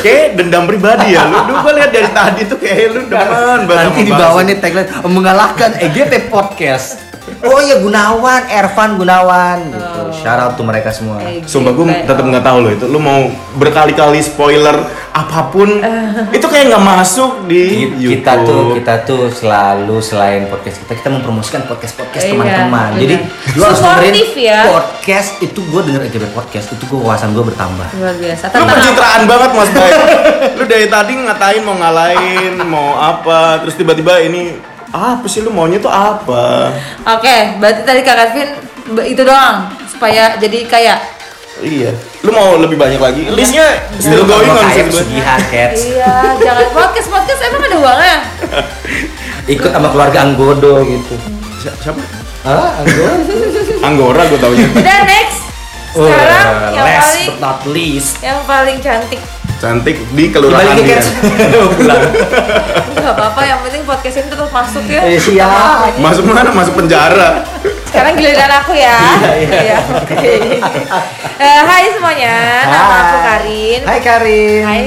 Kayak 0.03 0.27
dendam 0.37 0.63
pribadi 0.69 1.17
ya. 1.17 1.25
Lu, 1.25 1.37
lu 1.49 1.53
gue 1.63 1.73
lihat 1.79 1.91
dari 1.91 2.09
tadi 2.13 2.41
tuh 2.45 2.57
kayak 2.61 2.87
lu 2.93 3.01
demen 3.09 3.59
banget 3.65 3.85
Nanti 3.89 4.01
di 4.05 4.13
bawah 4.13 4.41
nih 4.45 4.55
tagline 4.61 4.89
mengalahkan 5.07 5.71
EGT 5.81 6.29
Podcast. 6.29 7.06
Oh 7.39 7.59
iya 7.59 7.77
Gunawan, 7.77 8.41
Ervan 8.45 8.97
Gunawan 8.97 9.57
gitu. 9.69 10.01
Shout 10.11 10.39
out 10.39 10.53
to 10.53 10.61
mereka 10.61 10.89
semua. 10.89 11.19
Eh, 11.19 11.43
Sumpah 11.43 11.69
gue 11.69 11.85
tetap 12.01 12.23
nggak 12.23 12.41
tahu 12.41 12.57
loh 12.59 12.71
itu. 12.71 12.85
Lu 12.85 12.97
mau 12.97 13.29
berkali-kali 13.53 14.17
spoiler 14.19 14.73
apa 15.11 15.47
pun 15.47 15.65
itu 16.37 16.45
kayak 16.45 16.69
nggak 16.69 16.83
masuk 16.83 17.45
di 17.45 17.89
Ki- 17.89 18.13
kita 18.15 18.33
YouTube. 18.35 18.45
tuh 18.45 18.61
kita 18.75 18.93
tuh 19.01 19.23
selalu 19.27 19.97
selain 19.97 20.45
podcast 20.45 20.77
kita 20.79 20.93
kita 20.93 21.09
mempromosikan 21.09 21.65
podcast 21.65 21.97
podcast 21.97 22.21
Iya, 22.21 22.33
teman-teman 22.33 22.89
jadi 22.95 23.15
lu 23.51 23.61
harus 23.63 23.81
dengerin 23.81 24.13
ya. 24.35 24.59
podcast 24.67 25.29
itu 25.39 25.57
gue 25.59 25.81
denger 25.83 26.01
EGT 26.05 26.25
podcast 26.31 26.67
itu 26.69 26.83
gue 26.85 26.99
wawasan 26.99 27.33
gue 27.33 27.41
bertambah 27.43 27.87
Luar 27.97 28.13
biasa. 28.15 28.45
Lu 28.51 28.63
pencitraan 28.63 29.21
banget 29.25 29.49
Mas 29.51 29.69
Bay. 29.71 29.91
lu 30.57 30.63
dari 30.65 30.85
tadi 30.87 31.11
ngatain 31.17 31.61
mau 31.61 31.75
ngalahin, 31.75 32.53
mau 32.61 32.89
apa, 32.95 33.39
terus 33.59 33.73
tiba-tiba 33.73 34.21
ini 34.21 34.53
apa 34.97 35.25
sih 35.25 35.41
lu 35.41 35.49
maunya 35.49 35.77
tuh 35.77 35.87
apa? 35.87 36.73
Oke, 37.07 37.37
berarti 37.57 37.81
tadi 37.83 38.01
Kak 38.01 38.15
Kevin 38.17 38.49
itu 39.05 39.21
doang 39.21 39.69
supaya 39.85 40.33
jadi 40.35 40.65
kaya. 40.65 40.95
Iya. 41.57 41.89
Lu 42.21 42.29
mau 42.29 42.53
lebih 42.55 42.77
banyak 42.77 43.01
lagi? 43.01 43.21
Listnya 43.29 43.65
still 43.97 44.25
Lu 44.25 44.29
going 44.29 44.45
on 44.45 44.65
sih 44.69 44.85
Iya, 45.97 46.37
jangan 46.37 46.67
podcast 46.69 47.09
podcast 47.09 47.39
emang 47.43 47.61
ada 47.65 47.77
uangnya. 47.77 48.17
ikut 49.53 49.69
sama 49.71 49.87
keluarga 49.89 50.27
Anggodo 50.27 50.83
gitu 50.83 51.15
Si- 51.63 51.71
Siapa? 51.79 52.03
ah 52.43 52.83
Anggodo 52.83 53.05
Anggora 53.87 54.21
gue 54.27 54.39
taunya. 54.39 54.67
Udah 54.69 54.99
next. 55.07 55.39
Sekarang 55.97 56.77
yang 56.77 56.85
last 56.85 57.01
paling 57.01 57.25
but 57.25 57.37
not 57.41 57.59
least 57.65 58.21
yang 58.21 58.37
paling 58.45 58.77
cantik. 58.77 59.21
Cantik 59.57 59.97
di 60.13 60.29
kelurahan 60.29 60.77
dia. 60.77 61.01
pulang 61.77 62.01
Gak 62.93 63.13
apa-apa, 63.15 63.41
yang 63.41 63.59
penting 63.65 63.81
podcast 63.87 64.21
ini 64.21 64.27
tetap 64.29 64.51
masuk 64.53 64.83
ya. 64.85 65.01
Eh, 65.07 65.17
siap. 65.17 65.97
Masuk 65.97 66.29
mana? 66.29 66.51
Masuk 66.53 66.77
penjara. 66.77 67.41
Sekarang 67.87 68.13
giliran 68.19 68.51
aku 68.61 68.75
ya. 68.75 68.99
Iya, 69.33 69.57
iya. 69.63 69.77
oke. 69.81 70.33
Eh, 71.39 71.59
hai 71.63 71.87
semuanya, 71.89 72.67
nama 72.67 72.95
aku 72.99 73.17
Hai. 73.17 73.25
Karin. 73.25 73.79
Hai 73.87 73.99
Karin 74.03 74.61
Hai. 74.67 74.81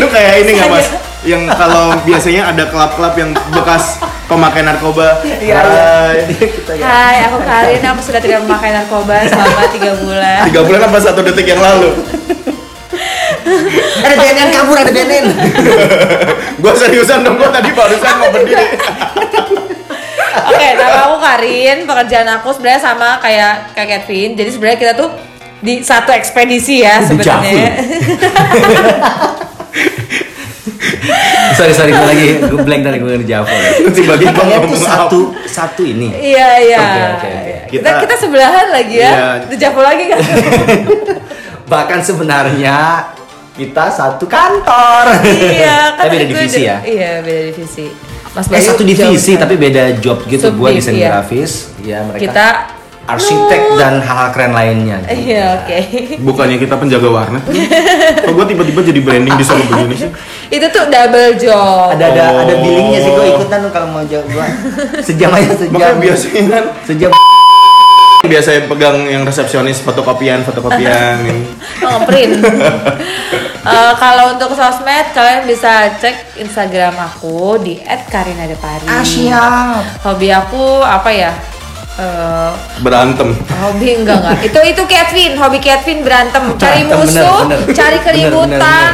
Lu 0.00 0.06
kayak 0.08 0.34
ini 0.42 0.50
nggak 0.56 0.68
mas? 0.72 0.88
Yang 1.22 1.42
kalau 1.52 1.92
biasanya 2.02 2.42
ada 2.48 2.64
klub-klub 2.72 3.14
yang 3.14 3.30
bekas 3.52 4.00
pemakai 4.24 4.64
narkoba. 4.64 5.20
Iya, 5.22 5.54
Hai. 5.60 6.18
Kita 6.32 6.72
ya. 6.80 6.82
Hai, 6.88 7.16
aku 7.28 7.38
Karin. 7.44 7.80
Aku 7.92 8.00
sudah 8.02 8.20
tidak 8.24 8.40
memakai 8.42 8.72
narkoba 8.72 9.22
selama 9.28 9.68
tiga 9.70 9.92
bulan. 10.00 10.48
Tiga 10.48 10.60
bulan 10.64 10.80
apa 10.88 10.98
satu 10.98 11.20
detik 11.22 11.46
yang 11.46 11.60
lalu? 11.60 11.92
ada 14.04 14.14
BNN 14.14 14.48
kabur 14.50 14.76
ada 14.76 14.90
BNN 14.90 15.26
Gua 16.62 16.72
seriusan 16.74 17.22
dong, 17.22 17.38
gua 17.38 17.48
tadi 17.48 17.70
barusan 17.70 18.14
mau 18.18 18.28
berdiri. 18.28 18.58
Oke, 20.48 20.68
nama 20.74 20.98
aku 21.06 21.16
Karin. 21.18 21.78
Pekerjaan 21.86 22.28
aku 22.34 22.50
sebenarnya 22.50 22.82
sama 22.82 23.18
kayak 23.18 23.70
kayak 23.72 24.02
Kevin. 24.02 24.34
Jadi 24.34 24.50
sebenarnya 24.50 24.78
kita 24.78 24.92
tuh 24.94 25.08
di 25.58 25.82
satu 25.82 26.10
ekspedisi 26.10 26.82
ya 26.82 26.98
sebenarnya. 26.98 27.78
sorry 31.54 31.74
sorry 31.74 31.90
gue 31.90 32.06
lagi 32.06 32.28
gue 32.38 32.60
blank 32.62 32.82
dari 32.86 32.98
gue 33.02 33.18
Java 33.26 33.50
Tiba-tiba 33.90 34.30
ngomong 34.38 34.78
satu 34.78 35.34
satu 35.44 35.82
ini 35.82 36.14
Iya 36.14 36.48
iya. 36.62 36.78
Oke, 36.78 37.02
oke, 37.02 37.28
oke. 37.28 37.54
Kita, 37.68 37.82
Kita- 37.84 38.00
kita 38.06 38.14
sebelahan 38.16 38.66
lagi 38.70 38.96
ya. 38.96 39.10
Iya. 39.10 39.26
Di 39.50 39.56
Javu 39.58 39.80
lagi 39.82 40.04
kan. 40.08 40.20
bahkan 41.68 42.00
sebenarnya 42.00 43.04
kita 43.58 43.84
satu 43.90 44.24
kantor 44.24 45.04
iya, 45.26 45.90
kan 45.98 46.00
tapi 46.00 46.14
beda 46.14 46.26
divisi 46.26 46.62
ada- 46.62 46.68
ya 46.70 46.76
Iya, 46.80 47.12
beda 47.20 47.42
divisi. 47.50 47.86
Mas 48.28 48.46
eh 48.46 48.50
Bayu 48.54 48.62
satu 48.64 48.78
jauh 48.78 48.88
divisi 48.88 49.18
sekali. 49.28 49.42
tapi 49.42 49.54
beda 49.56 49.82
job 49.98 50.18
gitu 50.22 50.46
gue 50.48 50.68
Subdiv, 50.68 50.78
desain 50.78 50.94
iya. 50.94 51.08
grafis 51.10 51.52
ya 51.80 51.98
mereka 52.02 52.22
kita 52.22 52.46
arsitek 53.04 53.62
dan 53.74 53.94
hal-hal 53.98 54.28
keren 54.30 54.52
lainnya 54.52 55.00
gitu. 55.02 55.16
Iya, 55.26 55.44
oke. 55.58 55.78
Bukannya 56.20 56.56
kita 56.56 56.76
penjaga 56.76 57.08
warnet? 57.08 57.40
Kok 58.20 58.30
gua 58.30 58.44
tiba-tiba 58.44 58.84
jadi 58.84 59.00
branding 59.00 59.32
disuruh 59.34 59.64
begini 59.66 59.96
sih? 59.96 60.10
itu 60.54 60.66
tuh 60.68 60.84
double 60.86 61.32
job. 61.34 61.88
ada 61.90 62.04
ada 62.06 62.22
ada 62.38 62.52
Oh. 62.52 62.60
billingnya 62.60 63.00
sih 63.00 63.10
gue 63.10 63.26
ikutan 63.32 63.58
tuh 63.58 63.72
kalau 63.72 63.88
mau 63.88 64.04
jawab 64.04 64.28
gue 64.28 64.46
sejam 65.02 65.30
aja 65.30 65.52
sejam 65.56 65.72
Makanya 65.74 65.96
biasanya 65.98 66.42
kan 66.46 66.64
sejam 66.84 67.10
biasanya 68.20 68.66
pegang 68.66 69.06
yang 69.06 69.22
resepsionis 69.22 69.78
fotokopian 69.78 70.42
fotokopian 70.42 71.22
ini. 71.22 71.42
Oh, 71.86 72.02
ngeprint. 72.02 72.42
Eh, 73.58 73.92
kalau 74.00 74.32
untuk 74.32 74.56
sosmed 74.56 75.12
kalian 75.12 75.44
bisa 75.44 75.92
cek 76.00 76.40
Instagram 76.40 76.96
aku 76.96 77.60
di 77.60 77.76
@karinadepari. 78.08 78.88
ah 78.88 79.04
siap 79.04 80.00
Hobi 80.00 80.32
aku 80.32 80.80
apa 80.80 81.10
ya? 81.12 81.36
Eh, 82.00 82.52
Berantem. 82.80 83.36
hobi 83.60 84.00
enggak 84.00 84.24
enggak. 84.24 84.38
Itu 84.40 84.60
itu 84.64 84.82
Kevin, 84.88 85.36
hobi 85.36 85.60
Kevin 85.60 86.00
berantem, 86.00 86.48
cari 86.56 86.80
Berantem, 86.80 86.96
bener, 86.96 87.24
musuh, 87.28 87.38
bener. 87.44 87.60
cari 87.76 87.98
keributan. 88.00 88.90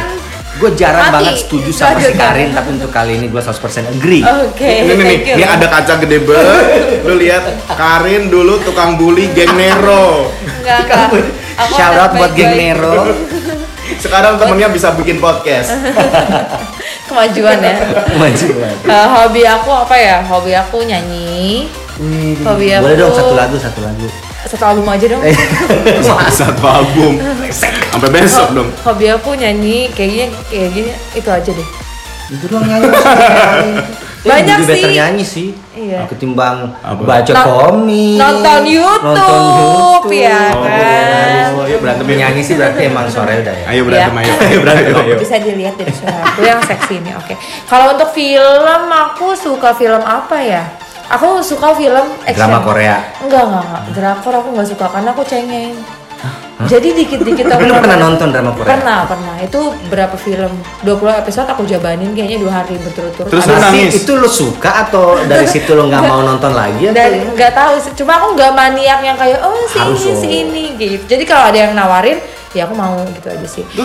Gue 0.55 0.71
jarang 0.71 1.11
Mati. 1.11 1.15
banget 1.19 1.35
setuju 1.43 1.69
sama 1.75 1.99
si 1.99 2.15
Karin, 2.15 2.55
tapi 2.55 2.79
untuk 2.79 2.87
kali 2.87 3.19
ini 3.19 3.27
gue 3.27 3.41
100% 3.43 3.91
agree. 3.91 4.23
Oke, 4.23 4.87
ini 4.87 4.93
nih, 4.95 5.03
thank 5.03 5.27
you. 5.27 5.35
ini 5.35 5.43
ada 5.43 5.67
kaca 5.67 5.93
gede 5.99 6.17
banget. 6.23 6.63
Lu 7.03 7.13
lihat 7.19 7.43
Karin 7.75 8.31
dulu 8.31 8.63
tukang 8.63 8.95
bully 8.95 9.35
geng 9.35 9.51
Nero. 9.59 10.31
Enggak 10.63 10.87
enggak. 10.87 11.07
Aku 11.59 11.71
Shout 11.75 11.95
out 11.99 12.11
buat 12.15 12.31
geng. 12.31 12.55
Nero. 12.55 13.03
Sekarang 13.99 14.39
temennya 14.39 14.71
bisa 14.71 14.95
bikin 14.95 15.19
podcast. 15.19 15.75
Kemajuan 17.11 17.59
ya. 17.59 17.75
Maju 18.15 18.47
banget. 18.55 18.77
Eh, 18.87 19.07
hobi 19.11 19.41
aku 19.43 19.69
apa 19.75 19.95
ya? 19.99 20.17
Hobi 20.23 20.51
aku 20.55 20.87
nyanyi. 20.87 21.67
Hobi 22.47 22.67
aku. 22.73 22.83
Boleh 22.87 22.97
dong 22.97 23.13
satu 23.13 23.33
lagu, 23.35 23.55
satu 23.59 23.79
lagu. 23.83 24.07
Satu 24.45 24.63
album 24.63 24.85
aja 24.85 25.05
dong. 25.07 25.21
Eh, 25.21 25.33
Satu 26.31 26.63
album. 26.63 27.17
Sampai 27.49 28.09
besok 28.11 28.53
dong. 28.53 28.69
Hobi 28.81 29.09
aku 29.09 29.33
nyanyi 29.33 29.89
kayaknya 29.89 30.25
kayak 30.45 30.69
gini 30.71 30.91
itu 31.13 31.29
aja 31.29 31.51
deh. 31.51 31.67
Itu 32.29 32.45
doang 32.47 32.63
nyanyi. 32.63 32.87
Banyak 34.25 34.57
Lebih 34.57 34.67
better 34.67 34.89
sih. 34.89 34.95
nyanyi 34.97 35.23
sih. 35.23 35.49
Iya. 35.75 36.09
Ketimbang 36.09 36.73
Apa? 36.79 36.97
baca 36.97 37.33
komik. 37.45 38.17
nonton 38.17 38.61
YouTube, 38.65 39.13
nonton 39.13 39.37
YouTube. 39.37 40.17
ya 40.17 40.41
Oh, 40.49 40.65
kan. 40.65 41.49
oh, 41.53 41.65
iya, 41.65 41.77
berantem 41.77 42.05
ya. 42.09 42.15
Nyanyi 42.25 42.41
sih 42.41 42.55
berarti 42.55 42.81
emang 42.85 43.05
suaranya 43.05 43.41
udah 43.43 43.55
ya. 43.55 43.65
Ayo 43.69 43.81
berantem, 43.85 44.13
Iya. 44.13 44.25
ayo. 44.25 44.33
Ayo 44.41 44.57
berantem, 44.61 44.93
ayo. 44.97 45.15
Bisa 45.21 45.35
dilihat 45.37 45.75
dari 45.77 45.93
suara 45.93 46.17
aku 46.23 46.41
yang 46.41 46.57
seksi 46.59 46.93
ini. 46.97 47.11
Oke. 47.13 47.33
Kalau 47.65 47.93
untuk 47.93 48.09
film 48.11 48.83
aku 48.89 49.27
suka 49.33 49.73
film 49.73 50.01
apa 50.01 50.37
ya? 50.41 50.63
Aku 51.13 51.39
suka 51.45 51.77
film 51.77 52.05
action. 52.25 52.37
Drama 52.49 52.59
Korea. 52.65 52.97
Enggak, 53.21 53.43
enggak, 53.45 53.63
enggak. 53.63 53.83
Drakor 53.93 54.33
aku 54.41 54.47
enggak 54.57 54.67
suka 54.73 54.85
karena 54.89 55.09
aku 55.13 55.23
cengeng. 55.25 55.75
Jadi 56.65 56.87
dikit-dikit 56.97 57.45
aku 57.51 57.67
lu 57.67 57.75
pernah 57.77 57.99
nonton. 57.99 58.31
drama 58.31 58.55
Korea? 58.55 58.69
Pernah, 58.73 58.99
pernah. 59.05 59.35
Itu 59.43 59.75
berapa 59.91 60.15
film? 60.17 60.49
20 60.81 61.21
episode 61.21 61.47
aku 61.51 61.67
jabanin 61.67 62.15
kayaknya 62.15 62.41
dua 62.41 62.63
hari 62.63 62.79
berturut-turut. 62.79 63.29
Terus 63.29 63.43
lu 63.45 63.55
nangis? 63.59 63.91
itu 64.01 64.11
lu 64.15 64.25
suka 64.25 64.87
atau 64.87 65.19
dari 65.27 65.45
situ 65.45 65.75
lu 65.75 65.91
nggak 65.91 66.03
mau 66.07 66.23
nonton 66.23 66.55
lagi? 66.55 66.89
atau- 66.89 66.95
dan 66.95 67.11
nggak 67.35 67.53
tahu 67.53 67.73
sih 67.83 67.91
cuma 67.93 68.17
aku 68.17 68.39
nggak 68.39 68.51
maniak 68.55 68.99
yang 69.03 69.17
kayak 69.19 69.43
oh 69.43 69.67
si 69.67 69.77
Harus, 69.77 69.99
ini 69.99 70.13
si 70.15 70.25
oh. 70.25 70.31
ini 70.31 70.63
gitu 70.79 71.03
jadi 71.05 71.23
kalau 71.27 71.43
ada 71.51 71.57
yang 71.59 71.71
nawarin 71.75 72.17
ya 72.55 72.65
aku 72.65 72.73
mau 72.73 72.95
gitu 73.11 73.27
aja 73.27 73.47
sih 73.47 73.67
Lu, 73.75 73.83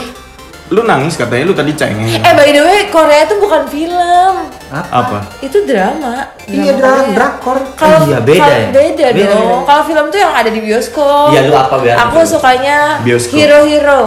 lu 0.70 0.83
nangis 0.83 1.14
katanya 1.14 1.44
lu 1.44 1.52
tadi 1.52 1.74
cengeng. 1.74 2.06
eh 2.14 2.33
by 2.33 2.48
the 2.48 2.62
way 2.62 2.87
Korea 2.88 3.26
itu 3.26 3.35
bukan 3.37 3.66
film 3.66 4.35
Apa? 4.70 5.18
itu 5.40 5.59
drama 5.64 6.30
Iya, 6.44 6.72
Drama 6.72 6.78
dra- 6.78 6.94
Korea. 6.96 7.11
drakor. 7.12 7.59
kalau 7.74 7.98
Iya, 8.04 8.18
beda 8.20 8.38
kalau- 8.40 8.54
ya? 8.56 8.68
beda, 8.70 9.06
Beda, 9.09 9.24
dong 9.28 9.46
beda. 9.52 9.66
kalau 9.66 9.83
film 9.85 10.04
tuh 10.09 10.18
yang 10.20 10.33
ada 10.33 10.46
di 10.48 10.61
bioskop 10.61 11.28
Iya, 11.28 11.40
lu 11.44 11.54
apa 11.54 11.74
biar? 11.76 11.96
aku 12.00 12.18
sukanya 12.24 12.78
Bioskop. 13.00 13.35
hero 13.35 13.59
hero 13.64 14.00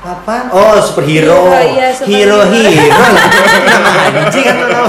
Apa? 0.00 0.48
Oh, 0.48 0.80
superhero. 0.80 1.28
Hero, 1.44 1.60
iya, 1.70 1.92
superhero. 1.92 2.40
Hero, 2.40 2.72
hero. 2.72 3.00
Nama 3.68 3.90
anjing 4.10 4.44
kan 4.46 4.56
lu. 4.56 4.84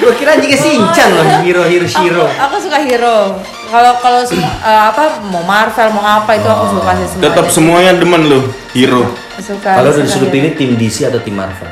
Gua 0.00 0.12
kira 0.16 0.30
anjingnya 0.32 0.56
Shinchan 0.56 1.08
loh, 1.12 1.24
hero, 1.44 1.62
hero, 1.62 1.84
hero. 1.84 2.24
aku, 2.24 2.40
aku 2.40 2.56
suka 2.58 2.80
hero 2.80 3.36
kalau 3.68 3.92
kalau 4.00 4.24
eh, 4.24 4.40
apa 4.82 5.20
mau 5.22 5.44
Marvel 5.44 5.92
mau 5.92 6.00
apa 6.00 6.32
itu 6.32 6.48
aku 6.48 6.64
suka 6.74 6.90
sih 6.96 7.06
semuanya 7.06 7.24
Tetap 7.28 7.46
semuanya 7.46 7.92
demen 7.94 8.22
lu, 8.24 8.40
hero. 8.72 9.04
suka 9.40 9.70
Kalau 9.80 9.90
udah 9.90 10.04
disuruh 10.04 10.28
hero. 10.28 10.34
pilih 10.34 10.52
tim 10.54 10.70
DC 10.76 11.06
atau 11.06 11.20
tim 11.20 11.34
Marvel? 11.34 11.68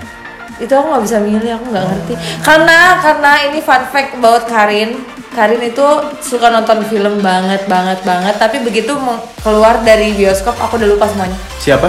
itu 0.59 0.75
aku 0.75 0.91
nggak 0.91 1.05
bisa 1.07 1.19
milih 1.23 1.55
aku 1.55 1.71
nggak 1.71 1.87
ngerti 1.87 2.15
karena 2.43 2.99
karena 2.99 3.33
ini 3.47 3.63
fun 3.63 3.79
fact 3.95 4.19
about 4.19 4.43
Karin 4.51 4.99
Karin 5.31 5.63
itu 5.63 5.87
suka 6.19 6.51
nonton 6.51 6.83
film 6.91 7.23
banget 7.23 7.63
banget 7.71 8.03
banget 8.03 8.35
tapi 8.43 8.67
begitu 8.67 8.91
mau 8.99 9.23
keluar 9.39 9.79
dari 9.87 10.19
bioskop 10.19 10.59
aku 10.59 10.83
udah 10.83 10.91
lupa 10.91 11.07
semuanya 11.07 11.39
Siapa? 11.63 11.87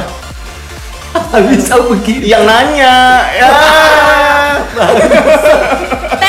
Bisa 1.50 1.82
begini. 1.82 2.30
Yang 2.30 2.45
nanya. 2.45 2.93
Ya. 3.34 3.50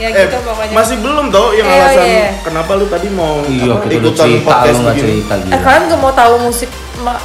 ya 0.00 0.08
Eh, 0.08 0.24
gitu 0.24 0.36
pokoknya 0.40 0.72
masih 0.72 0.96
belum 0.98 1.26
tau 1.28 1.52
yang 1.52 1.62
Iya, 1.62 1.76
alasan 1.78 2.06
iya. 2.06 2.28
kenapa 2.40 2.70
lu 2.74 2.86
tadi 2.86 3.08
mau 3.08 3.44
Iya, 3.44 3.70
apa, 3.70 3.84
ikutan 3.86 4.16
cerita, 4.26 4.46
podcast 4.48 4.64
lu 4.66 4.80
nggak 4.80 4.94
begini. 4.94 5.04
cerita 5.04 5.32
eh 5.32 5.40
gitu. 5.44 5.60
kalian 5.60 5.82
gak 5.86 6.00
mau 6.00 6.12
tahu 6.12 6.34
musik 6.42 6.70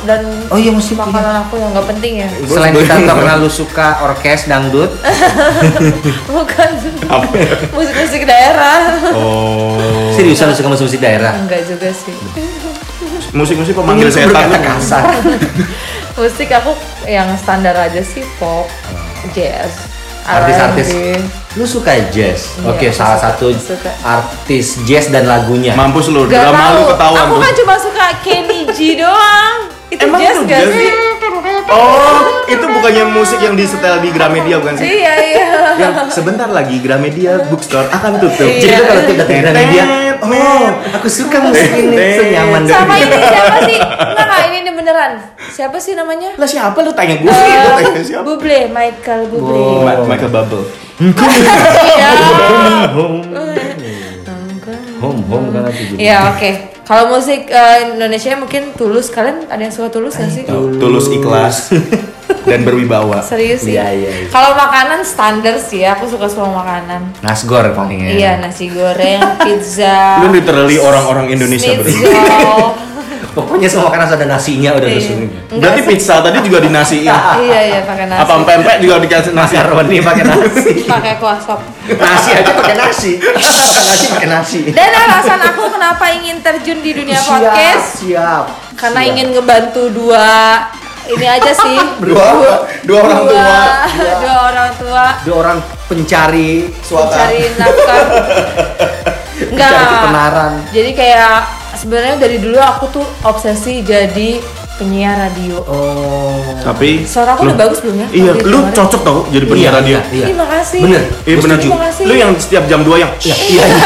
dan 0.02 0.22
Oh 0.48 0.56
iya, 0.56 0.72
musik, 0.72 0.96
makanan 0.96 1.36
aku 1.42 1.54
yang 1.56 1.72
nggak 1.72 1.88
penting 1.90 2.14
ya 2.18 2.30
Selain 2.46 2.72
kita 2.72 2.96
tahu 2.98 3.16
karena 3.18 3.36
lu 3.38 3.50
suka 3.50 3.88
orkes 4.02 4.42
dangdut, 4.46 4.92
bukan 6.32 6.70
Apa? 7.06 7.28
musik-musik 7.72 8.22
daerah 8.24 8.80
Oh. 9.12 10.12
seriusan 10.12 10.48
lu 10.48 10.56
suka 10.56 10.70
musik 10.70 11.00
daerah? 11.00 11.36
enggak 11.38 11.64
juga 11.64 11.92
sih 11.92 12.16
Musik-musik 13.32 13.76
pemanggil 13.76 14.08
Ini 14.08 14.16
setan. 14.22 14.48
kasar. 14.58 15.04
musik 16.16 16.48
aku 16.50 16.72
yang 17.06 17.28
standar 17.36 17.76
aja 17.76 18.00
sih 18.00 18.24
pop 18.38 18.64
jazz 19.36 19.92
Artis-artis. 20.26 20.88
Lu 21.54 21.64
suka 21.64 21.94
jazz? 22.10 22.58
Iya, 22.58 22.68
Oke, 22.68 22.86
aku 22.86 22.98
salah 22.98 23.16
suka, 23.16 23.26
satu 23.32 23.46
suka. 23.56 23.92
artis 24.02 24.82
jazz 24.84 25.08
dan 25.08 25.24
lagunya. 25.24 25.72
Mampus 25.72 26.10
lu, 26.10 26.26
Gak 26.26 26.42
drama 26.44 26.58
tahu. 26.60 26.76
lu 26.76 26.84
ketahuan 26.90 27.22
Aku 27.22 27.32
tuh. 27.32 27.40
kan 27.40 27.54
cuma 27.56 27.76
suka 27.78 28.06
Kenny 28.20 28.60
G 28.68 28.80
doang. 28.98 29.58
Itu 29.88 30.02
Emang 30.04 30.20
jazz 30.20 30.36
itu 30.36 30.42
gak 30.44 30.60
jazz? 30.60 30.74
sih? 30.74 30.90
Oh, 31.66 32.20
itu 32.46 32.62
bukannya 32.64 33.06
musik 33.08 33.40
yang 33.40 33.54
disetel 33.54 33.98
di 34.00 34.10
Gramedia 34.10 34.58
bukan 34.58 34.76
sih? 34.76 34.86
Iya 35.00 35.14
iya. 35.16 35.48
Yang 35.76 35.94
sebentar 36.12 36.46
lagi 36.48 36.78
Gramedia 36.78 37.42
bookstore 37.46 37.88
akan 37.88 38.18
tutup. 38.20 38.46
Iya. 38.46 38.62
Jadi 38.62 38.76
kalau 38.84 39.02
tiap 39.04 39.18
datang 39.20 39.38
ke 39.56 39.64
dia, 39.72 39.84
Tet, 39.86 40.18
oh, 40.22 40.66
aku 40.92 41.08
suka 41.08 41.38
musik 41.40 41.70
ini, 41.72 41.96
Tet. 41.96 42.10
itu 42.12 42.24
nyaman. 42.32 42.62
Sama 42.66 42.94
ini 42.96 43.18
siapa 43.18 43.58
sih? 43.64 43.80
Enggak 43.80 44.42
ini 44.48 44.65
beneran. 44.86 45.18
Siapa 45.50 45.82
sih 45.82 45.98
namanya? 45.98 46.38
Lah 46.38 46.46
siapa 46.46 46.78
lu 46.78 46.94
tanya 46.94 47.18
gue? 47.18 47.26
Lu 47.26 47.70
tanya 47.74 48.04
siapa? 48.06 48.22
Bublé, 48.22 48.70
Michael 48.70 49.22
Bublé. 49.28 49.58
Oh. 49.58 49.82
Ma- 49.82 50.06
Michael 50.06 50.30
Bubble. 50.30 50.64
Iya. 51.02 52.10
Home, 54.96 55.22
home 55.28 55.48
kan 55.52 55.66
itu 55.68 55.84
juga. 55.90 55.98
Iya 55.98 56.18
oke. 56.32 56.50
Kalau 56.86 57.10
musik 57.10 57.50
eh, 57.50 57.78
Indonesia 57.90 58.38
mungkin 58.38 58.78
tulus. 58.78 59.10
Kalian 59.10 59.50
ada 59.50 59.58
yang 59.58 59.74
suka 59.74 59.90
tulus 59.90 60.14
gak 60.16 60.30
sih? 60.30 60.46
Tulus 60.78 61.10
ikhlas 61.10 61.74
dan 62.50 62.62
berwibawa. 62.62 63.20
Serius 63.20 63.66
sih. 63.66 63.74
Iya, 63.74 63.90
iya, 63.92 64.10
iya. 64.16 64.28
Kalau 64.30 64.54
makanan 64.54 65.02
standar 65.02 65.58
sih, 65.58 65.82
aku 65.82 66.06
suka 66.06 66.30
semua 66.30 66.54
makanan. 66.56 67.10
Nasgor 67.20 67.74
palingnya. 67.74 68.14
Iya 68.14 68.32
nasi 68.38 68.70
goreng, 68.70 69.18
pizza. 69.44 70.22
Lu 70.22 70.30
literally 70.30 70.78
orang-orang 70.78 71.34
Indonesia 71.34 71.74
berdua. 71.74 72.14
Pokoknya 73.36 73.68
semua 73.68 73.92
makanan 73.92 74.16
ada 74.16 74.26
nasinya 74.26 74.72
udah 74.74 74.88
Iya. 74.88 75.12
Enggak 75.12 75.60
Berarti 75.60 75.82
sih. 75.84 75.90
pizza 75.92 76.24
tadi 76.24 76.40
juga 76.40 76.64
dinasiin. 76.64 77.04
Iya 77.04 77.60
iya 77.62 77.80
pakai 77.84 78.08
nasi. 78.08 78.22
Apa 78.24 78.34
pempek 78.42 78.76
juga 78.80 78.96
dikasih 79.04 79.32
nasi? 79.36 79.54
Makaroni 79.54 79.98
pakai 80.00 80.24
nasi. 80.24 80.74
Pakai 80.88 81.14
kuah 81.20 81.36
sop. 81.38 81.60
nasi 81.92 82.30
aja 82.32 82.52
pakai 82.56 82.76
nasi. 82.76 83.12
nasi 83.20 84.06
pakai 84.08 84.30
nasi. 84.32 84.60
Dan 84.72 84.88
alasan 84.90 85.40
aku 85.44 85.68
kenapa 85.68 86.06
ingin 86.10 86.40
terjun 86.40 86.80
di 86.80 86.96
dunia 86.96 87.20
Siap, 87.20 87.28
podcast 87.28 87.88
Siap. 88.02 88.46
karena 88.76 89.02
siap. 89.04 89.12
ingin 89.12 89.28
ngebantu 89.36 89.84
dua 89.92 90.28
ini 91.06 91.28
aja 91.28 91.52
sih. 91.52 91.78
Dua 92.08 92.24
apa? 92.24 92.54
Dua 92.82 93.00
orang 93.04 93.22
tua. 93.22 93.46
Dua, 93.94 94.14
dua 94.24 94.36
orang 94.48 94.70
tua 94.74 95.04
Dua 95.22 95.36
orang 95.38 95.58
pencari 95.86 96.72
Suaka. 96.82 97.14
cari 97.14 97.42
nafkah. 97.54 98.04
Enggak. 99.52 99.70
Cari 99.70 99.86
kebenaran. 99.92 100.52
Jadi 100.72 100.92
kayak 100.96 101.36
sebenarnya 101.76 102.16
dari 102.18 102.38
dulu 102.38 102.58
aku 102.58 102.86
tuh 102.92 103.06
obsesi 103.22 103.80
jadi 103.82 104.40
penyiar 104.76 105.16
radio. 105.16 105.64
Oh. 105.64 106.44
Tapi 106.60 107.08
Suara 107.08 107.34
aku 107.34 107.44
lu- 107.44 107.50
udah 107.50 107.58
bagus 107.58 107.80
belum 107.80 107.96
ya? 107.98 108.08
Iya, 108.12 108.32
lu 108.42 108.60
kemarin. 108.60 108.76
cocok 108.76 109.02
tau 109.02 109.20
jadi 109.30 109.46
penyiar 109.46 109.72
Iya, 109.72 109.80
radio. 109.80 109.96
iya, 109.96 110.04
iya. 110.12 110.26
Terima 110.26 110.46
kasih. 110.46 110.80
Bener. 110.82 111.02
Iya 111.24 111.36
bener. 111.38 111.58
Terima 111.58 111.80
kasih. 111.82 112.04
Lu 112.04 112.14
yang 112.14 112.32
setiap 112.36 112.64
jam 112.66 112.80
2 112.82 112.96
yang 112.98 113.12
Iya, 113.18 113.36
iya, 113.46 113.64
iya. 113.64 113.78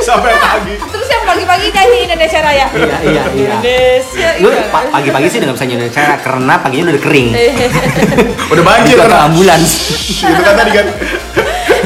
sampai 0.00 0.32
pagi. 0.34 0.74
Terus 0.78 1.08
yang 1.10 1.22
pagi-pagi 1.26 1.66
nyanyi 1.68 1.98
Indonesia 2.06 2.38
Raya. 2.40 2.66
Iya, 2.70 2.96
iya, 3.02 3.22
iya. 3.28 3.52
Indonesia. 3.52 4.28
Lu 4.40 4.48
iya. 4.48 4.62
pa- 4.70 4.88
pagi-pagi 4.90 5.26
sih 5.26 5.36
udah 5.36 5.46
nggak 5.46 5.56
bisa 5.56 5.66
nyanyi 5.66 5.76
Indonesia 5.82 6.16
karena 6.18 6.54
paginya 6.56 6.84
udah 6.88 7.02
kering. 7.02 7.28
Udah 8.46 8.64
banjir 8.64 8.96
kan. 8.96 9.04
kota 9.04 9.18
ambulans. 9.22 9.70
Gitu 10.16 10.40
kan 10.40 10.54
tadi 10.54 10.70
kan. 10.72 10.86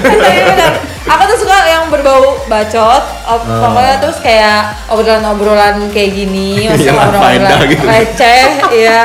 Iya, 0.01 0.43
benar. 0.47 0.73
Aku 1.03 1.23
tuh 1.25 1.39
suka 1.39 1.57
yang 1.65 1.89
berbau 1.89 2.21
bacot, 2.45 3.03
op- 3.25 3.43
Oh. 3.43 3.61
pokoknya 3.63 3.97
terus 3.99 4.19
kayak 4.19 4.61
obrolan-obrolan 4.87 5.89
kayak 5.89 6.13
gini, 6.15 6.65
maksudnya 6.69 6.93
Yang 6.93 7.09
obrolan 7.09 7.61
gitu. 7.67 7.85
receh, 7.85 8.43
iya. 8.71 9.03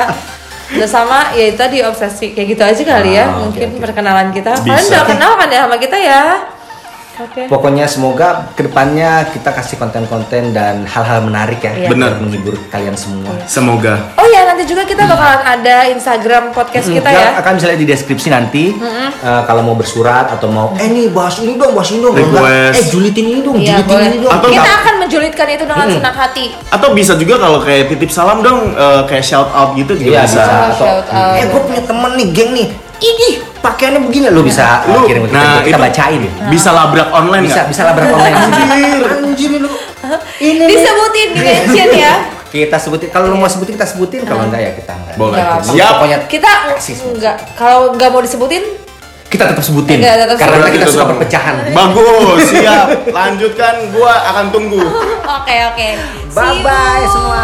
Udah 0.67 0.89
sama 0.89 1.31
ya 1.31 1.45
itu 1.45 1.55
tadi 1.55 1.77
obsesi 1.79 2.34
kayak 2.34 2.47
gitu 2.49 2.63
aja 2.63 2.81
kali 2.84 3.12
ya, 3.13 3.23
Ah, 3.23 3.38
oke, 3.38 3.39
mungkin 3.47 3.67
oke. 3.69 3.79
perkenalan 3.79 4.27
kita. 4.29 4.51
Kalian 4.58 4.86
udah 4.88 5.03
kenal 5.05 5.31
kan 5.36 5.47
ya 5.47 5.60
sama 5.63 5.77
kita 5.77 5.97
ya? 5.97 6.21
Oke. 7.17 7.47
Pokoknya 7.47 7.86
semoga 7.86 8.28
ke 8.51 8.63
depannya 8.63 9.23
kita 9.30 9.49
kasih 9.49 9.75
konten-konten 9.75 10.51
dan 10.51 10.84
hal-hal 10.84 11.21
menarik 11.21 11.60
ya. 11.60 11.88
Bener. 11.88 12.12
buat 12.12 12.21
menghibur 12.21 12.56
kalian 12.67 12.91
semua. 12.93 13.32
Semoga. 13.45 14.12
Oh 14.15 14.28
ya 14.28 14.43
nanti 14.43 14.63
juga 14.63 14.84
kita 14.84 15.06
bakalan 15.06 15.41
ada 15.41 15.88
Instagram 15.88 16.51
podcast 16.51 16.86
kita 16.86 17.06
Hmm, 17.06 17.15
ya. 17.15 17.28
akan 17.38 17.51
bisa 17.56 17.65
lihat 17.67 17.80
di 17.80 17.88
deskripsi 17.88 18.28
nanti 18.28 18.63
eh, 18.75 19.41
kalau 19.43 19.62
mau 19.62 19.73
bersurat 19.73 20.28
atau 20.28 20.47
mau 20.47 20.75
eh 20.75 20.86
nih 20.86 21.08
bahas 21.10 21.39
ini 21.39 21.56
dong 21.56 21.71
bahas 21.71 21.88
ini 21.89 21.99
dong 21.99 22.13
Request. 22.13 22.75
eh 22.75 22.84
julitin 22.89 23.25
ini 23.28 23.39
dong 23.39 23.56
Iya 23.56 23.80
julitin 23.80 23.88
boleh. 23.88 24.08
ini 24.08 24.17
dong 24.19 24.34
Atau 24.34 24.47
kita 24.49 24.71
akan 24.75 24.93
menjulitkan 24.99 25.47
itu 25.49 25.63
dengan 25.63 25.88
senang 25.89 26.15
hati. 26.15 26.45
Atau 26.67 26.89
bisa 26.91 27.13
juga 27.15 27.36
kalau 27.38 27.60
kayak 27.60 27.88
titip 27.88 28.10
salam 28.10 28.39
dong, 28.39 28.73
eh, 28.73 29.01
kayak 29.06 29.23
shout 29.23 29.47
out 29.49 29.71
gitu 29.73 29.95
juga 29.95 30.12
Iya 30.12 30.21
bisa. 30.23 30.36
bisa. 30.36 30.43
Atau, 30.43 30.75
shout 30.75 31.08
out. 31.08 31.34
eh 31.34 31.45
gue 31.45 31.62
punya 31.62 31.82
temen 31.82 32.12
nih, 32.13 32.28
geng 32.32 32.51
nih. 32.51 32.67
Ini 32.97 33.28
pakaiannya 33.65 34.01
begini 34.06 34.30
lo 34.30 34.45
bisa 34.45 34.86
Lu, 34.86 35.01
uh, 35.01 35.04
kirim 35.04 35.25
kita, 35.25 35.34
nah 35.34 35.65
kita 35.65 35.73
itu 35.73 35.82
bacain. 35.82 36.21
Bisa 36.54 36.69
labrak 36.69 37.10
online 37.10 37.43
Bisa 37.43 37.56
nggak? 37.58 37.67
bisa 37.73 37.82
labrak 37.82 38.08
online. 38.13 38.36
Anjir, 38.38 39.01
anjir 39.10 39.51
lu. 39.58 39.71
Ini. 40.54 40.63
Disebutin 40.69 41.28
di 41.34 41.41
mention 41.41 41.89
ya. 41.91 42.13
Kita 42.56 42.78
sebutin 42.80 43.12
kalau 43.12 43.28
lu 43.28 43.36
mau 43.36 43.51
sebutin 43.51 43.75
kita 43.75 43.84
sebutin, 43.84 44.23
kalau 44.23 44.47
enggak 44.47 44.63
ya 44.63 44.71
kita 44.71 44.95
enggak. 44.95 45.15
Boleh. 45.19 45.36
Nggak 45.36 45.60
apa-apa. 45.60 45.73
Siap. 45.75 45.91
Pokoknya 45.91 46.17
Kita 46.23 46.51
enggak 47.12 47.36
kalau 47.60 47.91
nggak 47.91 48.10
mau 48.10 48.21
disebutin 48.23 48.63
kita 49.25 49.51
tetap 49.51 49.65
sebutin. 49.65 49.99
Enggak, 49.99 50.15
tetap 50.23 50.38
Karena 50.39 50.56
sebutin. 50.56 50.75
kita 50.80 50.86
suka 50.88 51.06
perpecahan. 51.12 51.56
Bagus, 51.75 52.39
siap. 52.47 52.88
Lanjutkan, 53.12 53.73
gua 53.91 54.13
akan 54.32 54.45
tunggu. 54.56 54.80
oke 55.36 55.56
oke. 55.73 55.89
See 56.32 56.32
Bye 56.32 56.63
bye 56.63 57.04
you. 57.04 57.12
semua. 57.12 57.43